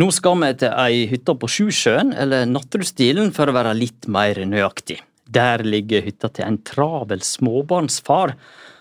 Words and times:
Nå 0.00 0.06
skal 0.16 0.38
vi 0.38 0.48
til 0.56 0.70
ei 0.80 1.00
hytte 1.10 1.34
på 1.36 1.48
Sjusjøen, 1.50 2.14
eller 2.16 2.46
Nattrudstilen 2.48 3.34
for 3.36 3.50
å 3.50 3.52
være 3.52 3.74
litt 3.76 4.06
mer 4.08 4.38
nøyaktig. 4.48 4.96
Der 5.28 5.60
ligger 5.66 6.06
hytta 6.06 6.30
til 6.32 6.46
en 6.46 6.56
travel 6.64 7.20
småbarnsfar, 7.26 8.32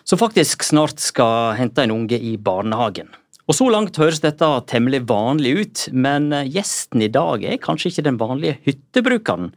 som 0.07 0.21
faktisk 0.21 0.63
snart 0.63 1.01
skal 1.03 1.57
hente 1.57 1.83
en 1.83 1.95
unge 1.97 2.15
i 2.15 2.37
barnehagen. 2.37 3.09
Og 3.49 3.57
Så 3.57 3.67
langt 3.73 3.97
høres 3.99 4.21
dette 4.23 4.47
temmelig 4.69 5.01
vanlig 5.09 5.53
ut, 5.57 5.85
men 5.91 6.29
gjesten 6.53 7.03
i 7.03 7.11
dag 7.11 7.43
er 7.43 7.59
kanskje 7.59 7.91
ikke 7.91 8.07
den 8.07 8.21
vanlige 8.21 8.59
hyttebrukeren. 8.69 9.51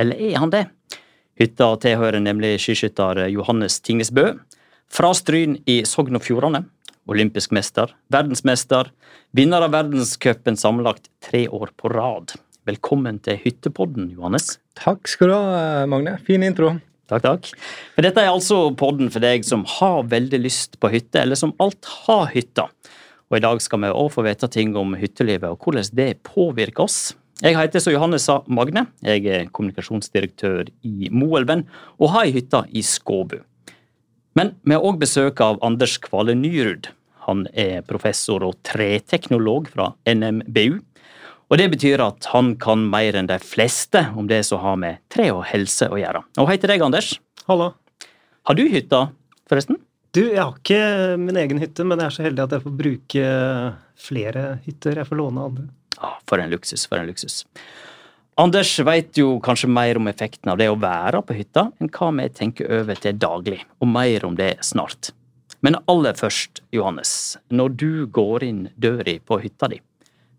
Eller 0.00 0.18
er 0.18 0.38
han 0.40 0.50
det? 0.50 0.66
Hytta 1.38 1.76
tilhører 1.84 2.24
nemlig 2.24 2.56
skiskytter 2.64 3.28
Johannes 3.28 3.78
Tingesbø. 3.84 4.32
Fra 4.90 5.14
Stryn 5.14 5.60
i 5.70 5.84
Sogn 5.86 6.18
og 6.18 6.24
Fjordane 6.26 6.64
olympisk 7.10 7.52
mester, 7.54 7.92
verdensmester, 8.12 8.90
vinner 9.36 9.64
av 9.66 9.74
verdenscupen 9.74 10.56
sammenlagt 10.60 11.10
tre 11.24 11.44
år 11.48 11.72
på 11.76 11.92
rad. 11.92 12.34
Velkommen 12.64 13.18
til 13.24 13.36
Hyttepodden, 13.42 14.08
Johannes. 14.14 14.58
Takk 14.78 15.08
skal 15.10 15.30
du 15.30 15.36
ha, 15.36 15.84
Magne. 15.90 16.16
Fin 16.24 16.44
intro. 16.46 16.72
Takk, 17.10 17.26
takk. 17.26 17.50
For 17.92 18.06
dette 18.06 18.22
er 18.22 18.32
altså 18.32 18.70
podden 18.80 19.10
for 19.12 19.20
deg 19.24 19.44
som 19.44 19.66
har 19.76 20.06
veldig 20.08 20.40
lyst 20.40 20.78
på 20.80 20.88
hytte, 20.94 21.20
eller 21.20 21.36
som 21.36 21.52
alt 21.60 21.84
har 22.06 22.30
hytta. 22.32 22.70
Og 23.28 23.36
i 23.38 23.44
dag 23.44 23.60
skal 23.60 23.82
vi 23.84 23.92
òg 23.92 24.08
få 24.14 24.24
vite 24.24 24.48
ting 24.52 24.72
om 24.78 24.96
hyttelivet 24.96 25.52
og 25.52 25.60
hvordan 25.60 25.92
det 25.96 26.10
påvirker 26.24 26.86
oss. 26.86 27.12
Jeg 27.42 27.58
heter 27.58 27.82
så 27.82 27.92
Johannes 27.92 28.24
sa 28.28 28.38
Magne. 28.46 28.86
Jeg 29.04 29.26
er 29.26 29.48
kommunikasjonsdirektør 29.52 30.70
i 30.86 31.10
Moelven 31.12 31.66
og 31.98 32.12
har 32.14 32.28
ei 32.28 32.36
hytte 32.36 32.62
i 32.72 32.84
Skåbu. 32.86 33.40
Men 34.34 34.56
vi 34.66 34.74
har 34.74 34.82
òg 34.82 34.98
besøk 34.98 35.38
av 35.44 35.60
Anders 35.62 35.94
Kvale 36.02 36.34
Nyrud. 36.34 36.88
Han 37.28 37.44
er 37.54 37.84
professor 37.86 38.42
og 38.42 38.56
treteknolog 38.66 39.68
fra 39.70 39.92
NMBU. 40.10 40.80
Og 41.52 41.60
Det 41.60 41.68
betyr 41.70 42.02
at 42.02 42.26
han 42.32 42.54
kan 42.58 42.82
mer 42.90 43.14
enn 43.14 43.28
de 43.30 43.36
fleste 43.38 44.00
om 44.18 44.26
det 44.26 44.40
som 44.48 44.58
har 44.64 44.76
med 44.80 44.98
tre 45.12 45.28
og 45.30 45.44
helse 45.46 45.86
å 45.86 46.00
gjøre. 46.00 46.24
Og 46.42 46.50
Hei 46.50 46.56
til 46.58 46.72
deg, 46.72 46.82
Anders. 46.82 47.12
Hallo. 47.46 47.70
Har 48.48 48.58
du 48.58 48.64
hytta, 48.68 49.06
forresten? 49.48 49.78
Du, 50.14 50.24
Jeg 50.26 50.42
har 50.42 50.54
ikke 50.58 51.16
min 51.18 51.38
egen 51.38 51.62
hytte, 51.62 51.86
men 51.86 52.02
jeg 52.02 52.06
er 52.06 52.16
så 52.16 52.26
heldig 52.26 52.44
at 52.44 52.56
jeg 52.56 52.64
får 52.66 52.76
bruke 52.82 53.30
flere 53.98 54.44
hytter. 54.66 54.98
Jeg 54.98 55.10
får 55.10 55.20
låne 55.20 55.46
andre. 55.46 55.68
Ah, 56.02 56.18
for 56.26 56.42
en 56.42 56.50
luksus, 56.50 56.88
for 56.90 56.98
en 56.98 57.06
luksus. 57.06 57.44
Anders 58.40 58.72
veit 58.82 59.14
jo 59.14 59.36
kanskje 59.42 59.68
mer 59.70 59.98
om 60.00 60.08
effekten 60.10 60.50
av 60.50 60.58
det 60.58 60.66
å 60.66 60.78
være 60.80 61.20
på 61.22 61.36
hytta 61.38 61.68
enn 61.78 61.90
hva 61.94 62.08
vi 62.16 62.24
tenker 62.34 62.72
over 62.80 62.98
til 62.98 63.14
daglig, 63.22 63.60
og 63.78 63.90
mer 63.94 64.26
om 64.26 64.34
det 64.34 64.56
snart. 64.66 65.12
Men 65.62 65.78
aller 65.88 66.18
først, 66.18 66.64
Johannes, 66.74 67.36
når 67.54 67.76
du 67.78 67.92
går 68.10 68.44
inn 68.44 68.64
døra 68.74 69.14
på 69.22 69.38
hytta 69.44 69.70
di, 69.70 69.78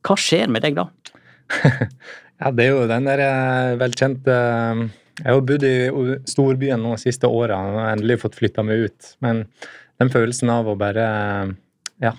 hva 0.05 0.17
skjer 0.19 0.51
med 0.51 0.66
deg 0.67 0.75
da? 0.75 0.89
ja, 2.41 2.51
det 2.51 2.67
er 2.67 2.73
jo 2.73 2.83
den 2.91 3.07
der 3.07 3.23
eh, 3.23 3.71
velkjente 3.79 4.35
eh, 4.35 4.83
Jeg 5.21 5.31
har 5.31 5.41
bodd 5.47 5.63
i 5.63 5.75
storbyen 6.27 6.83
nå 6.83 6.97
de 6.97 7.03
siste 7.05 7.31
åra 7.31 7.61
og 7.63 7.81
endelig 7.93 8.19
fått 8.25 8.35
flytta 8.35 8.66
meg 8.67 8.89
ut. 8.89 9.11
Men 9.23 9.45
den 10.01 10.11
følelsen 10.11 10.51
av 10.51 10.67
å 10.67 10.75
bare 10.75 11.05
ja, 12.03 12.11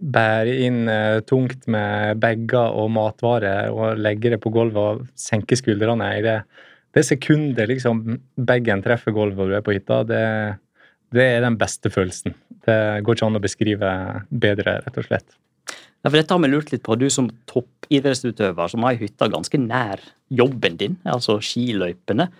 bære 0.00 0.54
inn 0.66 0.84
uh, 0.90 1.22
tungt 1.26 1.66
med 1.72 2.20
bager 2.22 2.74
og 2.76 2.90
matvarer 2.94 3.72
og 3.72 4.00
legge 4.00 4.34
det 4.34 4.40
på 4.42 4.52
gulvet 4.54 4.82
og 4.82 5.06
senke 5.18 5.58
skuldrene 5.58 6.10
i 6.18 6.24
det, 6.24 6.40
det 6.96 7.04
sekundet 7.04 7.68
liksom 7.68 8.02
bagen 8.48 8.84
treffer 8.84 9.12
gulvet 9.16 9.42
og 9.44 9.50
du 9.52 9.56
er 9.58 9.64
på 9.64 9.74
hytta, 9.76 10.00
det, 10.08 10.22
det, 11.12 11.26
er 11.26 11.42
den 11.44 11.58
beste 11.60 11.92
følelsen. 11.92 12.36
Det 12.64 12.78
går 13.04 13.18
ikke 13.18 13.28
an 13.28 13.38
å 13.38 13.42
beskrive 13.44 13.90
bedre, 14.30 14.78
rett 14.86 15.00
og 15.02 15.08
slett. 15.08 15.36
Ja, 16.06 16.08
for 16.08 16.16
Dette 16.16 16.32
har 16.32 16.40
vi 16.40 16.50
lurt 16.52 16.72
litt 16.72 16.84
på. 16.86 16.96
Du 16.96 17.08
som 17.12 17.28
toppidrettsutøver 17.50 18.72
som 18.72 18.86
har 18.86 18.96
ei 18.96 19.00
hytte 19.02 19.28
ganske 19.32 19.60
nær 19.60 20.00
jobben 20.32 20.78
din, 20.80 20.96
altså 21.04 21.36
skiløypene. 21.42 22.30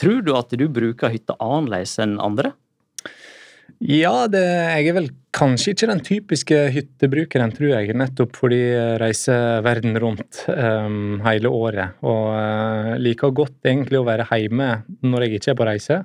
Tror 0.00 0.22
du 0.24 0.32
at 0.36 0.54
du 0.58 0.66
bruker 0.72 1.12
hytta 1.12 1.36
annerledes 1.42 1.96
enn 2.02 2.18
andre? 2.22 2.52
Ja, 3.80 4.26
det, 4.30 4.42
jeg 4.42 4.88
er 4.90 4.96
vel 4.96 5.10
kanskje 5.32 5.72
ikke 5.72 5.88
den 5.88 6.02
typiske 6.04 6.58
hyttebrukeren, 6.74 7.52
tror 7.56 7.72
jeg. 7.72 7.96
Nettopp 7.96 8.36
fordi 8.38 8.60
jeg 8.60 8.98
reiser 9.02 9.62
verden 9.64 9.96
rundt 10.02 10.42
um, 10.52 11.20
hele 11.24 11.52
året. 11.52 11.98
Og 12.04 12.32
uh, 12.36 12.94
liker 13.00 13.34
godt 13.34 13.70
egentlig 13.70 14.00
å 14.00 14.06
være 14.06 14.28
hjemme 14.28 14.70
når 15.06 15.26
jeg 15.26 15.40
ikke 15.40 15.54
er 15.54 15.60
på 15.60 15.68
reise. 15.68 16.02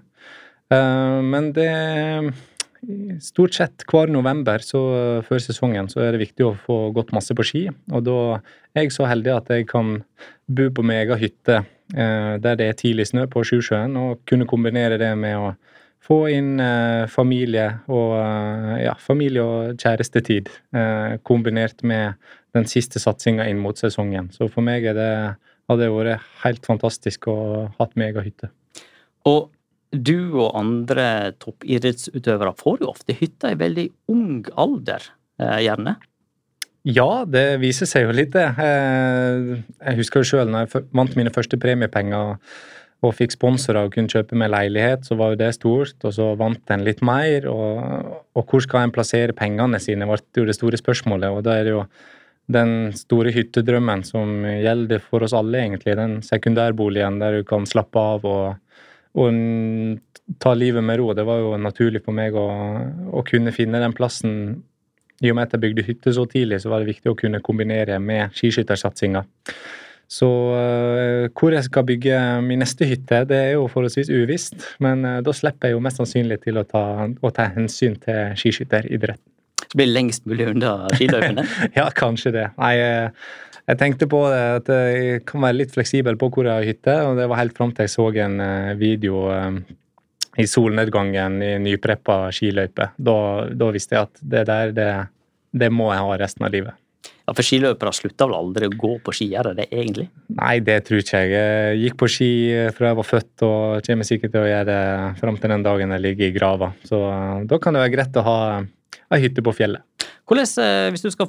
Uh, 0.74 1.24
men 1.24 1.52
det 1.56 1.72
Stort 3.26 3.56
sett 3.58 3.82
hver 3.90 4.12
november 4.14 4.62
så, 4.62 4.80
før 5.26 5.42
sesongen 5.42 5.88
så 5.90 6.04
er 6.06 6.14
det 6.14 6.22
viktig 6.22 6.46
å 6.46 6.52
få 6.62 6.76
gått 6.96 7.10
masse 7.12 7.34
på 7.36 7.44
ski. 7.44 7.64
Og 7.90 8.04
da 8.06 8.18
er 8.78 8.86
jeg 8.86 8.94
så 8.94 9.08
heldig 9.10 9.34
at 9.34 9.50
jeg 9.52 9.66
kan 9.68 9.96
bo 10.46 10.68
på 10.70 10.86
min 10.86 11.00
egen 11.02 11.20
hytte 11.20 11.58
uh, 11.66 12.38
der 12.38 12.60
det 12.60 12.70
er 12.70 12.78
tidlig 12.78 13.10
snø 13.10 13.26
på 13.34 13.44
Sjusjøen, 13.50 13.98
og 13.98 14.22
kunne 14.30 14.48
kombinere 14.48 15.02
det 15.02 15.10
med 15.20 15.42
å 15.42 15.50
få 16.08 16.22
inn 16.32 16.56
eh, 16.64 17.06
familie 17.12 17.68
og 17.92 18.16
eh, 18.22 18.74
ja, 18.86 18.96
familie 19.02 19.44
og 19.44 19.82
kjærestetid 19.82 20.50
eh, 20.76 21.18
kombinert 21.28 21.84
med 21.84 22.16
den 22.56 22.68
siste 22.70 23.02
satsinga 23.04 23.48
inn 23.50 23.60
mot 23.62 23.78
sesongen. 23.78 24.32
Så 24.34 24.48
for 24.52 24.66
meg 24.66 24.88
det, 24.98 25.12
hadde 25.68 25.84
det 25.84 25.92
vært 25.94 26.26
helt 26.46 26.66
fantastisk 26.68 27.28
å 27.32 27.38
ha 27.76 27.90
med 27.96 28.12
egen 28.12 28.28
hytte. 28.30 28.52
Og 29.28 29.52
du 29.92 30.36
og 30.36 30.56
andre 30.60 31.34
toppidrettsutøvere 31.40 32.56
får 32.60 32.84
jo 32.84 32.92
ofte 32.92 33.16
hytte 33.16 33.54
i 33.54 33.60
veldig 33.60 33.88
ung 34.12 34.46
alder, 34.60 35.04
eh, 35.40 35.60
gjerne? 35.68 35.98
Ja, 36.88 37.26
det 37.28 37.60
viser 37.60 37.90
seg 37.90 38.08
jo 38.08 38.16
litt, 38.16 38.32
det. 38.36 38.48
Eh, 38.64 39.64
jeg 39.90 40.00
husker 40.00 40.24
jo 40.24 40.30
sjøl 40.32 40.52
når 40.52 40.66
jeg 40.66 40.88
vant 40.96 41.16
mine 41.20 41.34
første 41.36 41.60
premiepenger 41.60 42.38
og 43.06 43.14
fikk 43.14 43.36
sponsorer 43.36 43.86
og 43.86 43.94
kunne 43.94 44.10
kjøpe 44.10 44.38
meg 44.40 44.50
leilighet, 44.50 45.06
så 45.06 45.18
var 45.20 45.34
jo 45.34 45.40
det 45.42 45.52
stort. 45.54 45.98
Og 46.02 46.14
så 46.16 46.32
vant 46.40 46.74
en 46.74 46.86
litt 46.86 47.04
mer. 47.06 47.46
Og, 47.52 48.14
og 48.34 48.46
hvor 48.50 48.64
skal 48.64 48.88
en 48.88 48.94
plassere 48.96 49.36
pengene 49.38 49.80
sine, 49.82 50.08
ble 50.10 50.18
jo 50.38 50.48
det 50.48 50.58
store 50.58 50.80
spørsmålet. 50.82 51.30
Og 51.30 51.46
da 51.46 51.60
er 51.60 51.68
det 51.68 51.76
jo 51.76 51.84
den 52.58 52.94
store 52.96 53.34
hyttedrømmen 53.36 54.06
som 54.08 54.46
gjelder 54.48 55.04
for 55.04 55.26
oss 55.28 55.36
alle, 55.38 55.62
egentlig. 55.62 55.98
Den 56.00 56.20
sekundærboligen 56.26 57.20
der 57.22 57.40
du 57.42 57.48
kan 57.48 57.68
slappe 57.70 58.02
av 58.16 58.26
og, 58.26 58.80
og 59.20 60.40
ta 60.42 60.56
livet 60.58 60.84
med 60.84 60.98
ro. 61.00 61.12
Det 61.14 61.28
var 61.28 61.44
jo 61.44 61.54
naturlig 61.62 62.02
for 62.06 62.18
meg 62.18 62.36
å, 62.40 62.48
å 63.14 63.26
kunne 63.28 63.54
finne 63.56 63.84
den 63.84 63.96
plassen. 63.98 64.64
I 65.22 65.32
og 65.32 65.38
med 65.38 65.48
at 65.48 65.56
jeg 65.56 65.64
bygde 65.64 65.86
hytte 65.86 66.14
så 66.14 66.26
tidlig, 66.30 66.62
så 66.62 66.72
var 66.72 66.82
det 66.82 66.92
viktig 66.96 67.12
å 67.12 67.18
kunne 67.18 67.42
kombinere 67.46 67.98
med 68.02 68.34
skiskyttersatsinga. 68.38 69.24
Så 70.08 70.28
uh, 70.28 71.28
hvor 71.36 71.52
jeg 71.52 71.66
skal 71.68 71.84
bygge 71.88 72.20
min 72.46 72.62
neste 72.64 72.88
hytte, 72.88 73.26
det 73.28 73.38
er 73.38 73.50
jo 73.58 73.66
forholdsvis 73.72 74.12
uvisst. 74.12 74.56
Men 74.84 75.04
uh, 75.04 75.18
da 75.24 75.34
slipper 75.36 75.70
jeg 75.70 75.76
jo 75.76 75.82
mest 75.84 76.00
sannsynlig 76.00 76.40
til 76.46 76.60
å 76.60 76.64
ta, 76.68 76.84
å 77.08 77.32
ta 77.36 77.50
hensyn 77.58 77.98
til 78.04 78.38
skiskytteridretten. 78.40 79.26
Så 79.68 79.76
blir 79.76 79.90
det 79.90 79.98
lengst 79.98 80.24
mulig 80.30 80.48
unna 80.54 80.78
skiløypene? 80.96 81.44
ja, 81.80 81.90
kanskje 81.96 82.32
det. 82.38 82.46
Nei, 82.56 82.72
uh, 82.80 83.28
jeg 83.68 83.82
tenkte 83.82 84.08
på 84.08 84.22
det, 84.32 84.44
at 84.62 84.72
jeg 84.72 85.26
kan 85.28 85.44
være 85.44 85.60
litt 85.60 85.76
fleksibel 85.76 86.16
på 86.20 86.32
hvor 86.32 86.48
jeg 86.48 86.56
har 86.56 86.70
hytte, 86.70 86.96
og 87.04 87.20
det 87.20 87.28
var 87.28 87.42
helt 87.42 87.58
fram 87.58 87.76
til 87.76 87.84
jeg 87.84 87.92
så 87.92 88.06
en 88.24 88.38
video 88.80 89.26
i 90.40 90.46
solnedgangen 90.48 91.42
i 91.44 91.50
nypreppa 91.60 92.30
skiløype. 92.32 92.94
Da, 92.96 93.18
da 93.52 93.70
visste 93.76 93.98
jeg 93.98 94.08
at 94.08 94.24
det 94.24 94.46
der, 94.48 94.72
det, 94.72 94.88
det 95.52 95.70
må 95.76 95.90
jeg 95.92 96.06
ha 96.06 96.16
resten 96.24 96.48
av 96.48 96.56
livet. 96.56 96.80
Ja, 97.28 97.34
For 97.36 97.44
skiløpere 97.44 97.92
slutta 97.92 98.24
vel 98.30 98.38
aldri 98.38 98.70
å 98.70 98.76
gå 98.80 98.94
på 99.04 99.14
ski, 99.18 99.26
gjør 99.34 99.50
det 99.58 99.66
egentlig? 99.68 100.06
Nei, 100.38 100.62
det 100.64 100.78
tror 100.88 101.02
ikke 101.02 101.20
jeg. 101.26 101.34
Jeg 101.34 101.82
gikk 101.82 101.98
på 102.00 102.08
ski 102.14 102.30
fra 102.78 102.94
jeg 102.94 102.98
var 103.02 103.08
født 103.08 103.44
og 103.44 103.88
kommer 103.90 104.08
sikkert 104.08 104.32
til 104.32 104.46
å 104.46 104.48
gjøre 104.48 104.68
det 104.70 105.18
fram 105.20 105.40
til 105.42 105.52
den 105.52 105.66
dagen 105.66 105.92
jeg 105.92 106.04
ligger 106.06 106.30
i 106.30 106.36
grava. 106.38 106.70
Så 106.88 107.02
eh, 107.10 107.42
da 107.50 107.60
kan 107.60 107.76
det 107.76 107.84
være 107.84 107.94
greit 107.98 108.20
å 108.22 108.24
ha 108.24 108.38
ei 109.12 109.20
hytte 109.26 109.44
på 109.44 109.56
fjellet. 109.58 109.84
Hvordan, 110.28 110.48
eh, 110.64 110.86
Hvis 110.96 111.04
du 111.04 111.10
skal 111.12 111.28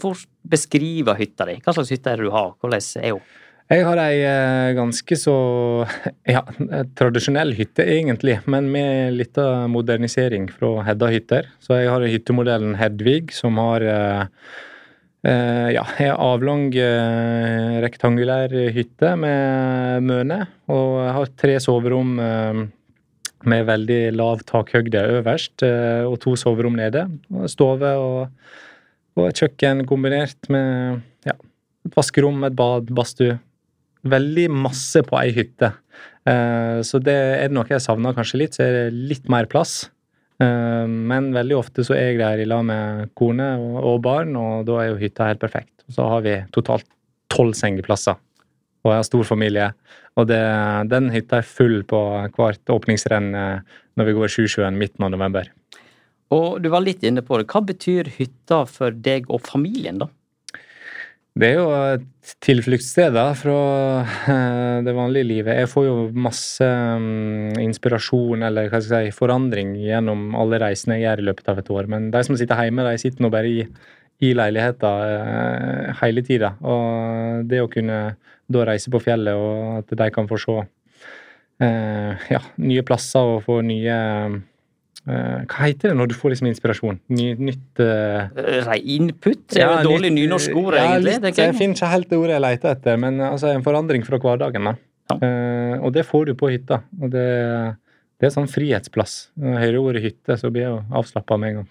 beskrive 0.55 1.19
hytta 1.19 1.51
di, 1.51 1.59
hva 1.67 1.75
slags 1.75 1.91
hytte 1.91 2.15
er 2.15 2.23
det 2.23 2.31
du 2.31 2.35
har? 2.37 2.55
Hvordan 2.63 3.03
er 3.03 3.19
hun? 3.19 3.35
Jeg 3.69 3.85
har 3.85 4.05
ei 4.05 4.23
eh, 4.23 4.71
ganske 4.79 5.19
så 5.19 5.37
ja, 6.37 6.45
tradisjonell 6.95 7.57
hytte, 7.59 7.83
egentlig, 7.83 8.39
men 8.47 8.71
med 8.71 9.19
litt 9.19 9.43
modernisering 9.75 10.47
fra 10.55 10.87
Hedda 10.87 11.11
hytter. 11.11 11.51
Så 11.59 11.83
jeg 11.83 11.91
har 11.91 12.07
hyttemodellen 12.07 12.79
Hedvig, 12.79 13.35
som 13.35 13.59
har 13.59 13.91
Uh, 15.27 15.67
ja, 15.75 15.83
ei 15.99 16.13
avlang, 16.15 16.69
uh, 16.79 17.79
rektangulær 17.83 18.53
hytte 18.75 19.17
med 19.19 20.05
møne. 20.07 20.45
Og 20.71 20.93
jeg 21.03 21.15
har 21.17 21.33
tre 21.43 21.57
soverom 21.63 22.13
uh, 22.23 22.61
med 23.49 23.67
veldig 23.67 23.99
lav 24.15 24.45
takhøyde 24.47 25.03
øverst, 25.19 25.63
og 25.63 26.17
to 26.23 26.35
soverom 26.39 26.75
nede. 26.79 27.05
Og 27.31 27.47
stove 27.51 27.91
og, 27.95 28.49
og, 29.15 29.29
kjøkken 29.31 29.85
kombinert 29.87 30.51
med 30.51 30.99
ja, 31.27 31.37
et 31.87 31.95
vaskerom, 31.95 32.43
et 32.49 32.57
bad, 32.59 32.91
badstue. 32.95 33.37
Veldig 34.11 34.49
masse 34.51 35.05
på 35.07 35.21
ei 35.21 35.31
hytte. 35.37 35.71
så 36.83 36.99
det 37.03 37.15
er 37.15 37.55
noe 37.55 37.71
jeg 37.71 37.83
savner 37.83 38.15
kanskje 38.15 38.43
litt, 38.43 38.59
så 38.59 38.67
er 38.67 38.75
det 38.75 39.07
litt 39.15 39.31
mer 39.31 39.47
plass. 39.51 39.85
Eh, 40.39 40.87
men 40.87 41.33
veldig 41.35 41.57
ofte 41.59 41.85
så 41.87 41.97
er 41.97 42.13
jeg 42.13 42.21
der 42.23 42.43
i 42.43 42.49
lag 42.49 42.65
med 42.67 43.11
kone 43.19 43.51
og 43.83 44.01
barn, 44.07 44.37
og 44.39 44.67
da 44.69 44.81
er 44.83 44.93
jo 44.93 45.01
hytta 45.03 45.31
helt 45.31 45.43
perfekt. 45.43 45.75
Så 45.91 46.07
har 46.07 46.25
vi 46.27 46.37
totalt 46.55 46.87
tolv 47.33 47.57
sengeplasser. 47.59 48.19
Og 48.87 48.93
jeg 48.93 49.01
har 49.01 49.09
stor 49.09 49.27
familie. 49.27 49.71
Og 50.19 50.29
det, 50.31 50.41
den 50.91 51.11
hytta 51.15 51.41
er 51.41 51.47
full 51.47 51.83
på 51.89 52.01
hvert 52.37 52.75
åpningsrenn 52.75 53.33
eh, 53.35 53.79
når 53.99 54.09
vi 54.09 54.19
går 54.19 54.35
Sjusjøen 54.35 54.79
midten 54.79 55.07
av 55.07 55.15
november. 55.15 55.51
Og 56.35 56.61
du 56.63 56.69
var 56.71 56.85
litt 56.85 57.03
inne 57.09 57.25
på 57.25 57.41
det. 57.41 57.49
Hva 57.51 57.63
betyr 57.65 58.11
hytta 58.19 58.63
for 58.69 58.95
deg 58.95 59.31
og 59.33 59.43
familien, 59.47 60.01
da? 60.03 60.11
Det 61.39 61.49
er 61.53 61.59
jo 61.61 61.67
et 61.71 62.33
tilfluktssted 62.43 63.13
da, 63.15 63.29
fra 63.39 63.59
eh, 64.33 64.79
det 64.87 64.95
vanlige 64.97 65.29
livet. 65.29 65.61
Jeg 65.61 65.71
får 65.71 65.85
jo 65.87 65.97
masse 66.19 66.65
um, 66.65 67.53
inspirasjon 67.63 68.43
eller 68.49 68.71
hva 68.73 68.81
skal 68.83 69.05
jeg 69.07 69.13
si, 69.13 69.19
forandring 69.21 69.77
gjennom 69.79 70.35
alle 70.39 70.59
reisene 70.65 70.97
jeg 70.99 71.07
gjør 71.07 71.23
i 71.23 71.29
løpet 71.29 71.53
av 71.53 71.61
et 71.63 71.71
år. 71.77 71.91
Men 71.95 72.11
de 72.15 72.25
som 72.27 72.39
sitter 72.39 72.65
hjemme, 72.65 72.87
de 72.89 73.05
sitter 73.05 73.23
nå 73.23 73.31
bare 73.35 73.53
i, 73.53 73.63
i 74.27 74.33
leiligheten 74.35 75.15
uh, 75.15 75.95
hele 76.03 76.27
tida. 76.27 76.57
Og 76.67 77.47
det 77.51 77.63
å 77.63 77.71
kunne 77.71 78.01
da 78.49 78.67
reise 78.67 78.91
på 78.91 79.03
fjellet, 79.05 79.39
og 79.39 79.85
at 79.85 79.97
de 80.03 80.11
kan 80.15 80.27
få 80.31 80.41
se 80.43 80.59
uh, 80.59 82.29
ja, 82.35 82.43
nye 82.65 82.87
plasser 82.89 83.37
og 83.37 83.45
få 83.47 83.63
nye 83.67 83.99
Uh, 84.19 84.41
hva 85.09 85.65
heter 85.65 85.93
det 85.93 85.97
når 85.97 86.11
du 86.11 86.15
får 86.19 86.35
liksom 86.35 86.51
inspirasjon? 86.51 86.99
Ny, 87.15 87.31
nytt 87.49 87.81
uh... 87.81 88.29
Input? 88.77 89.47
Det 89.55 89.63
er 89.65 89.71
jo 89.79 89.95
dårlig 89.95 90.11
nynorsk-ord, 90.13 90.77
ja, 90.77 90.85
egentlig. 90.93 91.17
Litt, 91.23 91.41
jeg 91.41 91.57
finner 91.57 91.79
ikke 91.79 91.91
helt 91.95 92.11
det 92.11 92.19
ordet 92.19 92.35
jeg 92.35 92.45
leter 92.45 92.75
etter, 92.75 93.01
men 93.01 93.23
altså, 93.25 93.51
en 93.55 93.65
forandring 93.65 94.05
fra 94.07 94.21
hverdagen. 94.23 94.69
da. 94.69 94.77
Ja. 95.09 95.19
Uh, 95.23 95.75
og 95.87 95.95
det 95.97 96.05
får 96.09 96.29
du 96.29 96.35
på 96.37 96.51
hytta. 96.53 96.83
og 97.01 97.13
det, 97.15 97.27
det 98.21 98.29
er 98.29 98.35
sånn 98.35 98.51
frihetsplass. 98.53 99.19
Når 99.41 99.55
jeg 99.55 99.65
hører 99.65 99.81
ordet 99.81 100.05
hytte, 100.05 100.39
så 100.41 100.53
blir 100.53 100.67
jeg 100.67 100.81
avslappa 101.01 101.39
med 101.41 101.53
en 101.53 101.61
gang. 101.63 101.71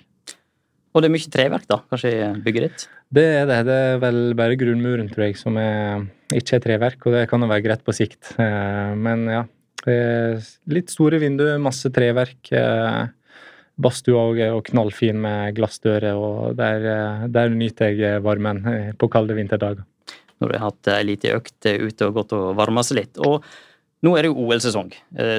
Og 0.95 1.03
det 1.03 1.09
er 1.09 1.13
mye 1.13 1.33
treverk, 1.33 1.67
da? 1.69 1.81
Kanskje 1.91 2.13
i 2.15 2.29
bygget 2.41 2.65
ditt? 2.65 2.87
Det 3.13 3.25
er 3.43 3.45
det. 3.49 3.59
Det 3.67 3.75
er 3.91 3.99
vel 4.01 4.21
bare 4.39 4.57
grunnmuren, 4.57 5.11
tror 5.11 5.27
jeg, 5.27 5.37
som 5.37 5.59
er, 5.61 6.07
ikke 6.33 6.57
er 6.57 6.63
treverk, 6.63 7.05
og 7.05 7.13
det 7.13 7.27
kan 7.29 7.43
jo 7.43 7.51
være 7.51 7.65
greit 7.67 7.83
på 7.85 7.93
sikt. 7.93 8.31
Men 8.39 9.27
ja. 9.29 9.43
Litt 10.73 10.89
store 10.91 11.19
vinduer, 11.21 11.61
masse 11.61 11.91
treverk. 11.93 12.49
Badstua 13.77 14.23
òg 14.31 14.41
er 14.41 14.55
knallfin 14.71 15.19
med 15.21 15.53
glassdører, 15.57 16.17
og 16.17 16.57
der, 16.57 17.27
der, 17.29 17.53
nyter 17.53 17.93
jeg 17.93 18.23
varmen 18.25 18.63
på 18.97 19.09
kalde 19.13 19.37
vinterdager. 19.37 19.85
Du 20.37 20.45
har 20.49 20.67
hatt 20.67 20.89
ei 20.93 21.03
lita 21.05 21.33
økt 21.37 21.65
ute 21.65 22.07
og 22.07 22.15
gått 22.17 22.33
og 22.37 22.55
varma 22.57 22.83
seg 22.85 23.01
litt. 23.01 23.19
Og 23.21 23.45
nå 24.05 24.13
er 24.13 24.25
det 24.25 24.31
jo 24.31 24.45
OL-sesong. 24.45 24.91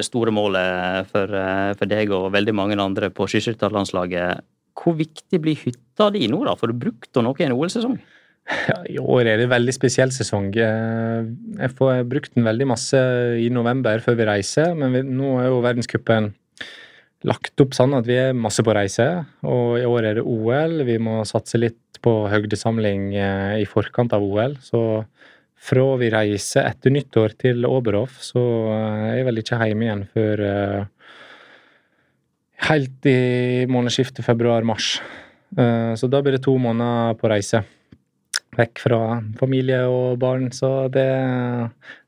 Store 0.03 0.33
målet 0.35 1.07
for, 1.11 1.35
for, 1.79 1.91
deg 1.91 2.11
og 2.15 2.31
veldig 2.35 2.55
mange 2.55 2.79
andre 2.79 3.11
på 3.11 3.27
skiskytterlandslaget. 3.31 4.43
Hvor 4.79 4.95
viktig 4.99 5.39
blir 5.43 5.59
hytta 5.59 6.09
di 6.15 6.27
nå, 6.31 6.41
da? 6.47 6.55
Får 6.59 6.71
du 6.71 6.81
brukt 6.87 7.11
henne 7.11 7.27
noe 7.27 7.39
i 7.39 7.47
en 7.47 7.55
OL-sesong? 7.55 7.99
Ja, 8.49 8.79
I 8.89 8.97
år 8.97 9.27
er 9.27 9.37
det 9.37 9.45
en 9.45 9.51
veldig 9.51 9.73
spesiell 9.75 10.11
sesong. 10.13 10.49
Jeg 10.55 11.71
får 11.77 12.03
brukt 12.09 12.33
den 12.35 12.47
veldig 12.47 12.69
masse 12.71 12.99
i 13.37 13.49
november 13.53 14.01
før 14.03 14.17
vi 14.17 14.27
reiser, 14.29 14.73
men 14.79 14.95
nå 15.13 15.35
er 15.43 15.51
jo 15.51 15.59
verdenscupen 15.65 16.31
lagt 17.27 17.59
opp 17.59 17.75
sånn 17.75 17.95
at 17.97 18.07
vi 18.07 18.15
er 18.19 18.37
masse 18.37 18.63
på 18.63 18.73
reise. 18.75 19.07
Og 19.47 19.79
i 19.81 19.87
år 19.87 20.07
er 20.07 20.19
det 20.19 20.25
OL. 20.27 20.83
Vi 20.87 20.97
må 21.03 21.21
satse 21.27 21.59
litt 21.59 21.99
på 22.03 22.13
høgdesamling 22.31 23.11
eh, 23.19 23.57
i 23.63 23.67
forkant 23.67 24.13
av 24.15 24.23
OL. 24.23 24.55
Så 24.63 24.81
fra 25.59 25.87
vi 25.99 26.11
reiser 26.13 26.69
etter 26.69 26.93
nyttår 26.95 27.35
til 27.41 27.67
Oberhof, 27.67 28.21
så 28.23 28.43
eh, 28.71 29.07
er 29.09 29.17
jeg 29.19 29.27
vel 29.27 29.41
ikke 29.41 29.59
hjemme 29.67 29.87
igjen 29.87 30.05
før 30.13 30.43
uh, 30.47 31.15
helt 32.69 33.09
i 33.09 33.65
månedsskiftet 33.71 34.23
februar-mars. 34.23 34.99
Så 35.97 36.05
da 36.11 36.19
blir 36.21 36.35
det 36.35 36.43
to 36.45 36.51
måneder 36.61 37.15
på 37.17 37.29
reise. 37.31 37.63
Vekk 38.53 38.81
fra 38.83 38.99
familie 39.39 39.79
og 39.89 40.19
barn. 40.21 40.51
Så 40.53 40.69
det, 40.93 41.07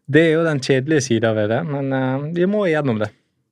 det 0.05 0.25
er 0.27 0.35
jo 0.35 0.43
den 0.45 0.61
kjedelige 0.61 1.07
sida 1.07 1.31
ved 1.33 1.49
det, 1.49 1.63
men 1.65 2.35
vi 2.35 2.45
må 2.51 2.67
igjennom 2.67 3.01
det. 3.01 3.09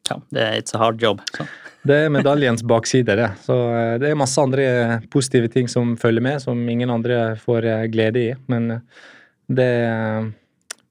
Ja, 0.09 0.19
det 0.35 0.45
er 0.45 0.61
it's 0.61 0.75
a 0.75 0.81
hard 0.81 1.01
job. 1.01 1.21
Så. 1.38 1.45
Det 1.88 1.95
er 1.95 2.11
medaljens 2.11 2.63
bakside, 2.67 3.15
det. 3.15 3.29
Så 3.45 3.56
eh, 3.56 3.95
det 4.01 4.09
er 4.09 4.19
masse 4.19 4.41
andre 4.41 5.00
positive 5.11 5.47
ting 5.51 5.69
som 5.71 5.95
følger 6.00 6.23
med, 6.23 6.41
som 6.44 6.59
ingen 6.69 6.91
andre 6.91 7.38
får 7.39 7.67
eh, 7.67 7.85
glede 7.94 8.25
i. 8.25 8.33
Men 8.51 8.71
eh, 8.75 9.07
det 9.47 9.71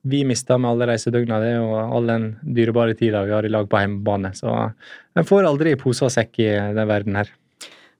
vi 0.09 0.23
mista 0.25 0.56
med 0.56 0.70
alle 0.70 0.88
reisedøgna, 0.93 1.41
det 1.43 1.50
er 1.53 1.59
jo 1.59 1.75
all 1.82 2.09
den 2.09 2.31
dyrebare 2.41 2.94
tida 2.97 3.25
vi 3.26 3.35
har 3.35 3.44
i 3.44 3.53
lag 3.53 3.69
på 3.69 3.82
hjemmebane. 3.82 4.32
Så 4.38 4.49
en 4.49 5.29
får 5.29 5.50
aldri 5.50 5.76
pose 5.81 6.06
og 6.06 6.14
sekk 6.14 6.41
i 6.41 6.49
den 6.56 6.88
verden 6.88 7.19
her. 7.21 7.35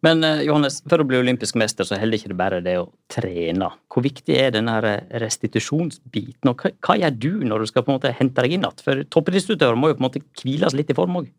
Men 0.07 0.23
Johannes, 0.47 0.79
for 0.87 1.03
å 1.03 1.07
bli 1.09 1.19
olympisk 1.19 1.57
mester 1.59 1.87
så 1.87 1.97
holder 1.99 2.21
ikke 2.21 2.31
det 2.31 2.39
bare 2.39 2.61
det 2.63 2.77
å 2.79 2.85
trene. 3.11 3.71
Hvor 3.91 4.05
viktig 4.05 4.37
er 4.39 4.53
denne 4.55 4.77
restitusjonsbiten, 5.25 6.53
og 6.53 6.63
hva, 6.63 6.71
hva, 6.87 6.97
gjør 7.03 7.17
du 7.19 7.33
når 7.51 7.65
du 7.65 7.71
skal 7.73 7.83
på 7.83 7.91
en 7.91 7.99
måte 7.99 8.15
hente 8.15 8.45
deg 8.45 8.55
inn 8.55 8.67
igjen? 8.67 8.85
For 8.85 9.03
toppidrettsutøvere 9.11 9.81
må 9.81 9.91
jo 9.91 9.99
på 9.99 10.05
en 10.05 10.07
måte 10.07 10.23
hviles 10.39 10.77
litt 10.79 10.95
i 10.95 10.99
form 10.99 11.19
òg. 11.23 11.33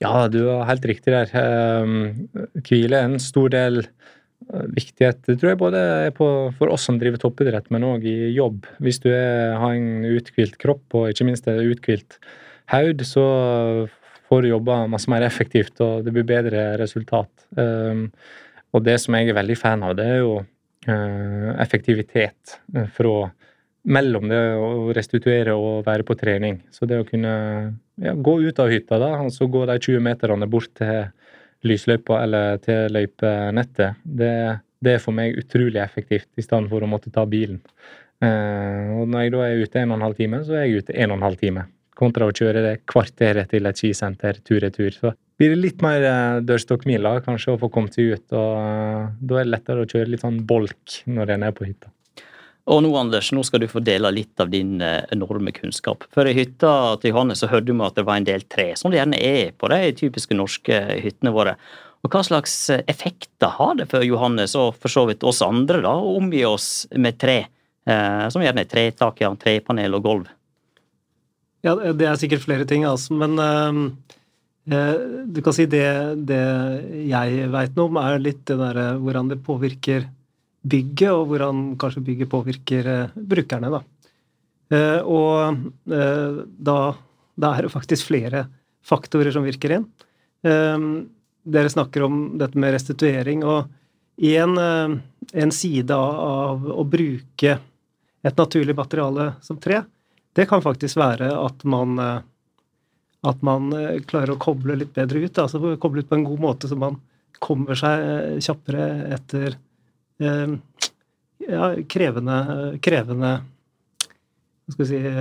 Ja, 0.00 0.28
du 0.30 0.40
har 0.46 0.68
helt 0.68 0.86
riktig 0.86 1.12
der. 1.12 1.32
Hvile 2.62 3.00
er 3.00 3.08
en 3.08 3.20
stor 3.20 3.50
del 3.52 3.82
viktighet. 4.48 5.20
Det 5.26 5.38
tror 5.40 5.52
jeg 5.52 5.60
både 5.60 5.80
er 6.06 6.12
på, 6.14 6.26
for 6.58 6.72
oss 6.72 6.86
som 6.88 6.98
driver 7.00 7.20
toppidrett, 7.20 7.68
men 7.74 7.86
òg 7.86 8.06
i 8.08 8.30
jobb. 8.36 8.66
Hvis 8.84 9.02
du 9.02 9.10
er, 9.10 9.56
har 9.58 9.74
en 9.76 10.06
uthvilt 10.06 10.56
kropp 10.62 10.96
og 10.96 11.10
ikke 11.10 11.26
minst 11.28 11.50
et 11.50 11.60
uthvilt 11.66 12.18
hode, 12.72 13.06
så 13.08 13.26
får 14.28 14.46
jobba 14.46 14.82
masse 14.90 15.10
mer 15.10 15.24
effektivt, 15.26 15.80
og 15.84 16.04
det 16.04 16.12
blir 16.14 16.26
bedre 16.28 16.70
resultat. 16.80 17.30
Um, 17.56 18.08
og 18.76 18.84
det 18.84 18.98
som 19.00 19.16
jeg 19.16 19.30
er 19.30 19.38
veldig 19.38 19.56
fan 19.58 19.84
av, 19.86 19.96
det 19.96 20.06
er 20.06 20.18
jo 20.20 20.34
uh, 20.42 21.50
effektivitet 21.62 22.58
eh, 22.76 22.88
fra 22.92 23.30
mellom 23.88 24.26
det 24.28 24.40
å 24.60 24.92
restituere 24.92 25.54
og 25.56 25.86
være 25.86 26.04
på 26.04 26.16
trening. 26.20 26.58
Så 26.74 26.84
det 26.88 26.98
å 27.00 27.06
kunne 27.08 27.32
ja, 28.02 28.12
gå 28.12 28.34
ut 28.44 28.60
av 28.60 28.72
hytta 28.72 28.98
da, 29.00 29.14
og 29.24 29.32
så 29.32 29.48
gå 29.48 29.64
de 29.70 29.78
20 29.78 30.04
meterne 30.04 30.48
bort 30.50 30.74
til 30.76 31.08
lysløypa 31.64 32.20
eller 32.26 32.60
til 32.62 32.92
løypenettet, 32.94 34.02
det, 34.04 34.34
det, 34.84 34.98
er 34.98 35.02
for 35.02 35.16
meg 35.16 35.40
utrolig 35.40 35.80
effektivt, 35.82 36.28
i 36.36 36.44
stedet 36.44 36.68
for 36.70 36.84
å 36.84 36.90
måtte 36.90 37.14
ta 37.14 37.24
bilen. 37.26 37.62
Uh, 38.20 39.00
og 39.00 39.08
når 39.08 39.24
jeg 39.24 39.34
da 39.34 39.42
er 39.46 39.64
ute 39.64 39.80
en 39.80 39.94
og 39.94 40.00
en 40.00 40.08
halv 40.10 40.20
time, 40.20 40.44
så 40.44 40.58
er 40.58 40.66
jeg 40.66 40.84
ute 40.84 41.00
en 41.00 41.14
og 41.14 41.20
en 41.20 41.28
halv 41.30 41.40
time 41.40 41.68
kontra 41.98 42.28
å 42.28 42.34
kjøre 42.34 42.62
det 42.64 42.74
kvarteret 42.88 43.50
til 43.50 43.66
et 43.68 43.80
skisenter 43.80 44.38
tur-retur. 44.46 44.94
Så 44.94 45.12
blir 45.38 45.54
det 45.54 45.60
litt 45.60 45.84
mer 45.84 46.02
uh, 46.02 46.40
dørstokkmiler 46.42 47.22
kanskje 47.26 47.54
å 47.54 47.60
få 47.60 47.70
kommet 47.74 47.94
seg 47.94 48.14
ut, 48.14 48.26
og 48.34 48.56
uh, 48.58 49.06
da 49.18 49.38
er 49.38 49.46
det 49.46 49.54
lettere 49.54 49.84
å 49.84 49.90
kjøre 49.90 50.10
litt 50.10 50.24
sånn 50.24 50.42
bolk 50.48 51.00
når 51.06 51.34
en 51.36 51.46
er 51.48 51.54
på 51.54 51.68
hytta. 51.68 51.92
Og 52.68 52.82
nå, 52.84 52.90
Anders, 53.00 53.30
nå 53.32 53.40
skal 53.46 53.62
du 53.62 53.68
få 53.70 53.80
dele 53.80 54.10
litt 54.12 54.42
av 54.42 54.50
din 54.52 54.76
uh, 54.82 55.00
enorme 55.14 55.54
kunnskap. 55.56 56.04
For 56.14 56.28
i 56.28 56.34
hytta 56.36 56.72
til 57.00 57.14
Johannes 57.14 57.42
så 57.42 57.50
hørte 57.52 57.70
vi 57.70 57.86
at 57.86 58.00
det 58.00 58.06
var 58.08 58.20
en 58.20 58.26
del 58.28 58.42
tre, 58.50 58.72
som 58.76 58.90
det 58.92 58.98
gjerne 59.00 59.20
er 59.24 59.54
på 59.56 59.70
de 59.72 59.92
typiske 60.00 60.36
norske 60.36 60.80
hyttene 61.04 61.34
våre. 61.34 61.54
Og 62.02 62.10
Hva 62.14 62.22
slags 62.26 62.56
effekter 62.86 63.54
har 63.56 63.78
det 63.78 63.88
for 63.90 64.06
Johannes, 64.06 64.54
og 64.58 64.76
for 64.78 64.92
så 64.92 65.06
vidt 65.08 65.24
oss 65.26 65.40
andre, 65.42 65.80
da, 65.86 65.96
å 65.98 66.18
omgi 66.20 66.44
oss 66.46 66.86
med 66.94 67.18
tre, 67.18 67.40
som 68.30 68.44
gjerne 68.44 68.62
er 68.62 68.68
tretak, 68.70 69.18
ja, 69.24 69.32
trepanel 69.34 69.96
og 69.98 70.04
gulv? 70.04 70.28
Ja, 71.66 71.74
det 71.74 72.06
er 72.06 72.18
sikkert 72.20 72.44
flere 72.44 72.66
ting, 72.68 72.84
altså. 72.86 73.16
Men 73.18 73.34
uh, 73.38 74.92
du 75.26 75.40
kan 75.42 75.56
si 75.56 75.66
det, 75.70 75.88
det 76.28 76.42
jeg 77.08 77.50
veit 77.54 77.74
noe 77.78 77.90
om, 77.90 77.98
er 78.00 78.22
litt 78.22 78.44
det 78.46 78.58
derre 78.60 78.92
hvordan 79.00 79.32
det 79.32 79.40
påvirker 79.46 80.06
bygget, 80.68 81.10
og 81.10 81.32
hvordan 81.32 81.64
kanskje 81.80 82.04
bygget 82.06 82.30
påvirker 82.30 82.90
uh, 82.92 83.16
brukerne, 83.16 83.72
da. 83.74 83.82
Uh, 84.68 85.00
og 85.08 85.60
da, 85.88 86.78
da, 87.40 87.50
er 87.54 87.64
det 87.64 87.72
faktisk 87.72 88.10
flere 88.10 88.44
faktorer 88.84 89.32
som 89.32 89.46
virker 89.46 89.78
inn. 89.78 89.86
dere 90.44 91.70
snakker 91.72 92.04
om 92.04 92.18
dette 92.38 92.60
med 92.60 92.72
restituering, 92.72 93.42
og 93.44 93.66
en, 94.28 94.54
en 95.42 95.52
side 95.52 95.96
av 95.96 96.68
å 96.68 96.84
bruke 96.88 97.56
et 98.22 98.40
naturlig 98.40 98.76
materiale 98.76 99.32
som 99.44 99.58
tre, 99.60 99.82
det 100.36 100.46
kan 100.46 100.62
faktisk 100.62 100.98
være 101.00 101.30
at 101.34 101.64
man, 101.64 101.98
eh, 101.98 102.20
at 103.28 103.42
man 103.46 103.72
eh, 103.74 104.00
klarer 104.06 104.34
å 104.34 104.40
koble 104.40 104.76
litt 104.78 104.94
bedre 104.96 105.24
ut. 105.24 105.38
altså 105.38 105.76
Koble 105.80 106.04
ut 106.04 106.10
på 106.10 106.18
en 106.18 106.26
god 106.26 106.42
måte, 106.42 106.70
så 106.70 106.78
man 106.78 106.98
kommer 107.42 107.78
seg 107.78 108.04
eh, 108.04 108.40
kjappere 108.42 108.88
etter 109.14 109.58
ja, 110.18 111.66
krevende, 111.86 112.38
krevende 112.82 113.28
Hva 113.38 114.72
skal 114.74 114.82
vi 114.82 114.88
si 114.90 115.12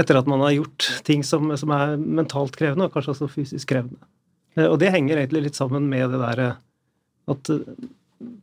Etter 0.00 0.16
at 0.16 0.30
man 0.30 0.40
har 0.40 0.54
gjort 0.54 0.86
ting 1.04 1.20
som, 1.22 1.52
som, 1.60 1.74
er 1.76 1.98
mentalt 2.00 2.56
krevende, 2.56 2.88
og 2.88 2.94
kanskje 2.96 3.12
også 3.12 3.28
fysisk 3.30 3.68
krevende. 3.70 4.00
Og 4.64 4.78
det 4.80 4.88
henger 4.90 5.20
egentlig 5.20 5.44
litt 5.44 5.58
sammen 5.58 5.84
med 5.90 6.08
det 6.10 6.18
derre 6.18 6.48
at 7.30 7.50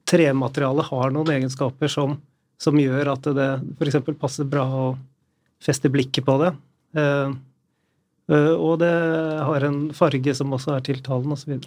trematerialet 0.07 0.87
har 0.93 1.11
noen 1.11 1.33
egenskaper 1.33 1.91
som 1.91 2.15
som 2.61 2.77
gjør 2.77 3.13
at 3.15 3.29
det 3.35 3.47
f.eks. 3.79 4.01
passer 4.21 4.49
bra 4.49 4.65
å 4.69 4.89
feste 5.61 5.89
blikket 5.93 6.25
på 6.27 6.35
det. 6.41 6.51
Eh, 6.97 7.31
eh, 8.33 8.53
og 8.53 8.81
det 8.83 8.91
har 9.47 9.65
en 9.67 9.79
farge 9.97 10.35
som 10.37 10.53
også 10.53 10.75
er 10.75 10.85
tiltalende, 10.85 11.37
osv. 11.37 11.57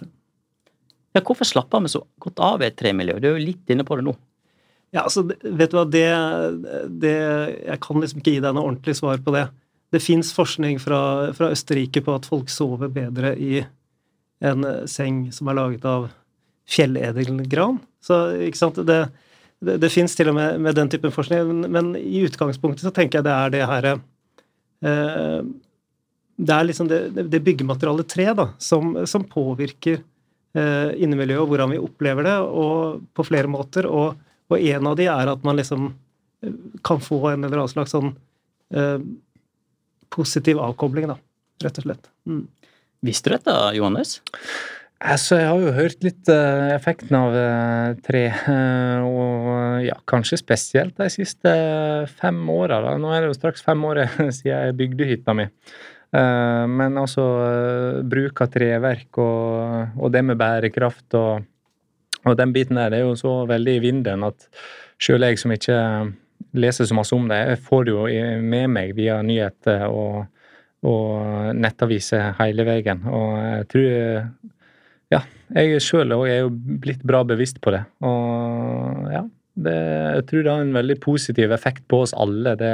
Ja, 1.15 1.23
hvorfor 1.23 1.47
slapper 1.47 1.83
vi 1.83 1.91
så 1.91 2.03
godt 2.21 2.41
av 2.43 2.63
i 2.63 2.69
et 2.69 2.79
tremiljø? 2.79 3.19
Du 3.19 3.29
er 3.29 3.37
jo 3.37 3.43
litt 3.51 3.71
inne 3.71 3.87
på 3.87 3.99
det 3.99 4.07
nå. 4.07 4.15
Ja, 4.95 5.03
altså, 5.03 5.25
vet 5.27 5.71
du 5.71 5.75
hva, 5.75 5.83
det, 5.91 6.07
det 7.03 7.15
Jeg 7.65 7.79
kan 7.83 7.99
liksom 7.99 8.21
ikke 8.21 8.35
gi 8.37 8.43
deg 8.43 8.55
noe 8.55 8.69
ordentlig 8.69 8.95
svar 8.95 9.19
på 9.23 9.33
det. 9.35 9.47
Det 9.91 10.03
fins 10.03 10.31
forskning 10.35 10.79
fra, 10.83 10.99
fra, 11.35 11.51
Østerrike 11.55 12.03
på 12.03 12.15
at 12.15 12.27
folk 12.27 12.51
sover 12.51 12.91
bedre 12.91 13.33
i 13.35 13.59
en 14.45 14.67
seng 14.91 15.25
som 15.35 15.49
er 15.51 15.57
laget 15.59 15.87
av 15.87 16.09
fjelledelgran. 16.71 17.79
Så 18.03 18.19
ikke 18.47 18.59
sant, 18.59 18.79
det, 18.87 19.05
det, 19.65 19.77
det 19.83 19.91
fins 19.93 20.15
til 20.17 20.31
og 20.31 20.37
med 20.37 20.59
med 20.61 20.77
den 20.77 20.89
typen 20.91 21.13
forskning, 21.13 21.45
men, 21.49 21.69
men, 21.71 21.93
i 21.99 22.23
utgangspunktet 22.27 22.85
så 22.85 22.93
tenker 22.95 23.19
jeg 23.19 23.27
det 23.27 23.35
er 23.35 23.53
det 23.53 23.63
her 23.69 23.87
eh, 23.93 25.39
Det 26.35 26.57
er 26.57 26.67
liksom 26.67 26.89
det, 26.91 26.99
det 27.31 27.43
byggematerialet 27.43 28.09
tre 28.11 28.27
da, 28.37 28.49
som, 28.59 28.93
som 29.07 29.25
påvirker 29.27 30.01
eh, 30.55 30.89
innemiljøet 31.03 31.43
og 31.43 31.51
hvordan 31.51 31.75
vi 31.75 31.81
opplever 31.81 32.27
det, 32.27 32.37
og 32.43 33.05
på 33.15 33.27
flere 33.27 33.51
måter. 33.51 33.87
Og, 33.87 34.17
og 34.51 34.57
en 34.59 34.89
av 34.91 34.97
de 34.99 35.07
er 35.11 35.31
at 35.31 35.45
man 35.47 35.59
liksom 35.59 35.89
eh, 36.43 36.57
kan 36.85 37.03
få 37.03 37.21
en 37.31 37.47
eller 37.47 37.63
annen 37.63 37.71
slags 37.71 37.95
sånn 37.95 38.13
eh, 38.75 38.99
positiv 40.15 40.61
avkobling, 40.63 41.09
da, 41.11 41.17
rett 41.63 41.81
og 41.81 41.87
slett. 41.87 42.11
Mm. 42.29 42.45
Visste 43.05 43.31
du 43.31 43.37
dette, 43.37 43.55
Johannes? 43.77 44.19
Altså, 45.03 45.35
jeg 45.41 45.47
har 45.49 45.59
jo 45.59 45.71
hørt 45.75 46.05
litt 46.05 46.29
uh, 46.31 46.71
effekten 46.71 47.17
av 47.17 47.33
uh, 47.35 47.95
tre, 48.05 48.29
uh, 48.47 49.03
og 49.03 49.81
ja, 49.83 49.97
kanskje 50.07 50.39
spesielt 50.39 50.95
de 51.01 51.09
siste 51.11 51.51
fem 52.15 52.37
åra. 52.49 52.79
Nå 53.01 53.11
er 53.11 53.25
det 53.25 53.33
jo 53.33 53.35
straks 53.35 53.65
fem 53.65 53.83
år 53.83 54.05
siden 54.37 54.53
jeg 54.53 54.77
bygde 54.79 55.09
hytta 55.09 55.35
mi. 55.35 55.49
men 56.15 56.95
altså, 56.95 57.23
bruk 58.07 58.39
av 58.39 58.47
treverk 58.53 59.17
og, 59.19 59.97
og, 59.99 60.11
det 60.13 60.21
med 60.23 60.37
bærekraft 60.39 61.17
og, 61.19 61.43
og 62.23 62.37
den 62.39 62.53
biten 62.55 62.79
der, 62.79 62.93
det 62.93 63.01
er 63.01 63.09
jo 63.09 63.17
så 63.19 63.33
veldig 63.49 63.73
i 63.75 63.81
vinden 63.83 64.23
at 64.23 64.47
sjøl 64.95 65.25
jeg 65.27 65.41
som 65.41 65.51
ikke 65.51 65.75
leser 66.55 66.87
så 66.87 66.95
masse 66.95 67.15
om 67.17 67.27
det, 67.27 67.41
jeg 67.49 67.59
får 67.65 67.83
det 67.83 67.91
jo 67.97 68.07
med 68.47 68.71
meg 68.71 68.95
via 68.95 69.19
nyheter 69.27 69.89
og, 69.89 70.23
og 70.87 71.51
nettaviser 71.59 72.37
hele 72.39 72.63
veien. 72.63 73.03
Og 73.11 73.35
jeg 73.43 73.67
tror 73.73 73.91
ja, 75.13 75.21
jeg 75.53 75.81
sjøl 75.83 76.13
er 76.15 76.45
jo 76.45 76.51
blitt 76.51 77.03
bra 77.05 77.21
bevisst 77.27 77.59
på 77.63 77.73
det. 77.75 77.83
Og 78.05 79.09
ja, 79.13 79.23
det, 79.55 79.75
jeg 80.17 80.25
tror 80.29 80.45
det 80.45 80.53
har 80.53 80.63
en 80.65 80.77
veldig 80.77 80.97
positiv 81.03 81.53
effekt 81.55 81.85
på 81.91 82.01
oss 82.05 82.15
alle. 82.17 82.55
Det, 82.59 82.73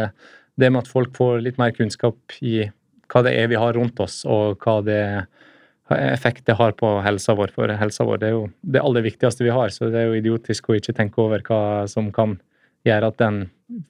det, 0.60 0.70
med 0.70 0.84
at 0.84 0.92
folk 0.92 1.14
får 1.18 1.44
litt 1.46 1.60
mer 1.62 1.76
kunnskap 1.76 2.38
i 2.42 2.64
hva 3.12 3.24
det 3.28 3.36
er 3.36 3.52
vi 3.52 3.60
har 3.60 3.76
rundt 3.76 4.00
oss, 4.00 4.22
og 4.24 4.64
hva 4.64 4.80
det 4.88 5.04
effekt 5.92 6.46
det 6.48 6.56
har 6.56 6.72
på 6.80 6.94
helsa 7.04 7.36
vår. 7.36 7.52
For 7.56 7.76
helsa 7.82 8.08
vår 8.08 8.22
det 8.22 8.30
er 8.30 8.38
jo 8.38 8.46
det 8.62 8.84
aller 8.84 9.04
viktigste 9.04 9.44
vi 9.44 9.52
har, 9.54 9.74
så 9.74 9.92
det 9.92 10.00
er 10.00 10.10
jo 10.10 10.22
idiotisk 10.22 10.70
å 10.70 10.80
ikke 10.80 10.96
tenke 10.96 11.20
over 11.24 11.44
hva 11.48 11.62
som 11.92 12.08
kan 12.16 12.40
gjøre 12.88 13.12
at 13.12 13.20
den 13.22 13.44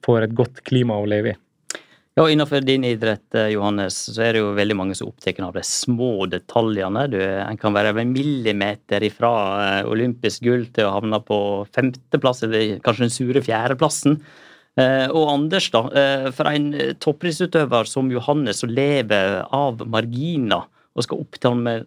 får 0.04 0.26
et 0.26 0.36
godt 0.36 0.64
klima 0.66 0.98
å 0.98 1.06
leve 1.08 1.32
i. 1.32 1.38
Ja, 2.14 2.26
Innenfor 2.30 2.60
din 2.60 2.84
idrett 2.84 3.34
eh, 3.34 3.46
Johannes, 3.54 3.96
så 4.12 4.20
er 4.20 4.34
det 4.34 4.42
jo 4.42 4.50
veldig 4.52 4.74
mange 4.76 4.96
som 4.98 5.06
er 5.06 5.14
opptatt 5.14 5.38
av 5.40 5.54
de 5.56 5.62
små 5.64 6.26
detaljene. 6.28 7.06
Du, 7.08 7.16
en 7.16 7.60
kan 7.60 7.72
være 7.72 7.94
en 8.02 8.12
millimeter 8.12 9.06
ifra 9.08 9.30
eh, 9.78 9.88
olympisk 9.88 10.44
gull 10.44 10.66
til 10.76 10.90
å 10.90 10.92
havne 10.98 11.22
på 11.24 11.38
femteplass, 11.72 12.44
eller 12.44 12.76
kanskje 12.84 13.06
den 13.06 13.14
sure 13.16 13.44
fjerdeplassen. 13.46 14.18
Eh, 14.76 15.06
og 15.08 15.32
Anders, 15.32 15.70
da, 15.72 15.86
for 16.36 16.52
en 16.52 16.68
toppidrettsutøver 17.00 17.88
som 17.88 18.12
Johannes, 18.12 18.60
som 18.60 18.76
lever 18.76 19.40
av 19.48 19.80
marginer 19.88 20.68
og 20.92 21.06
skal 21.06 21.24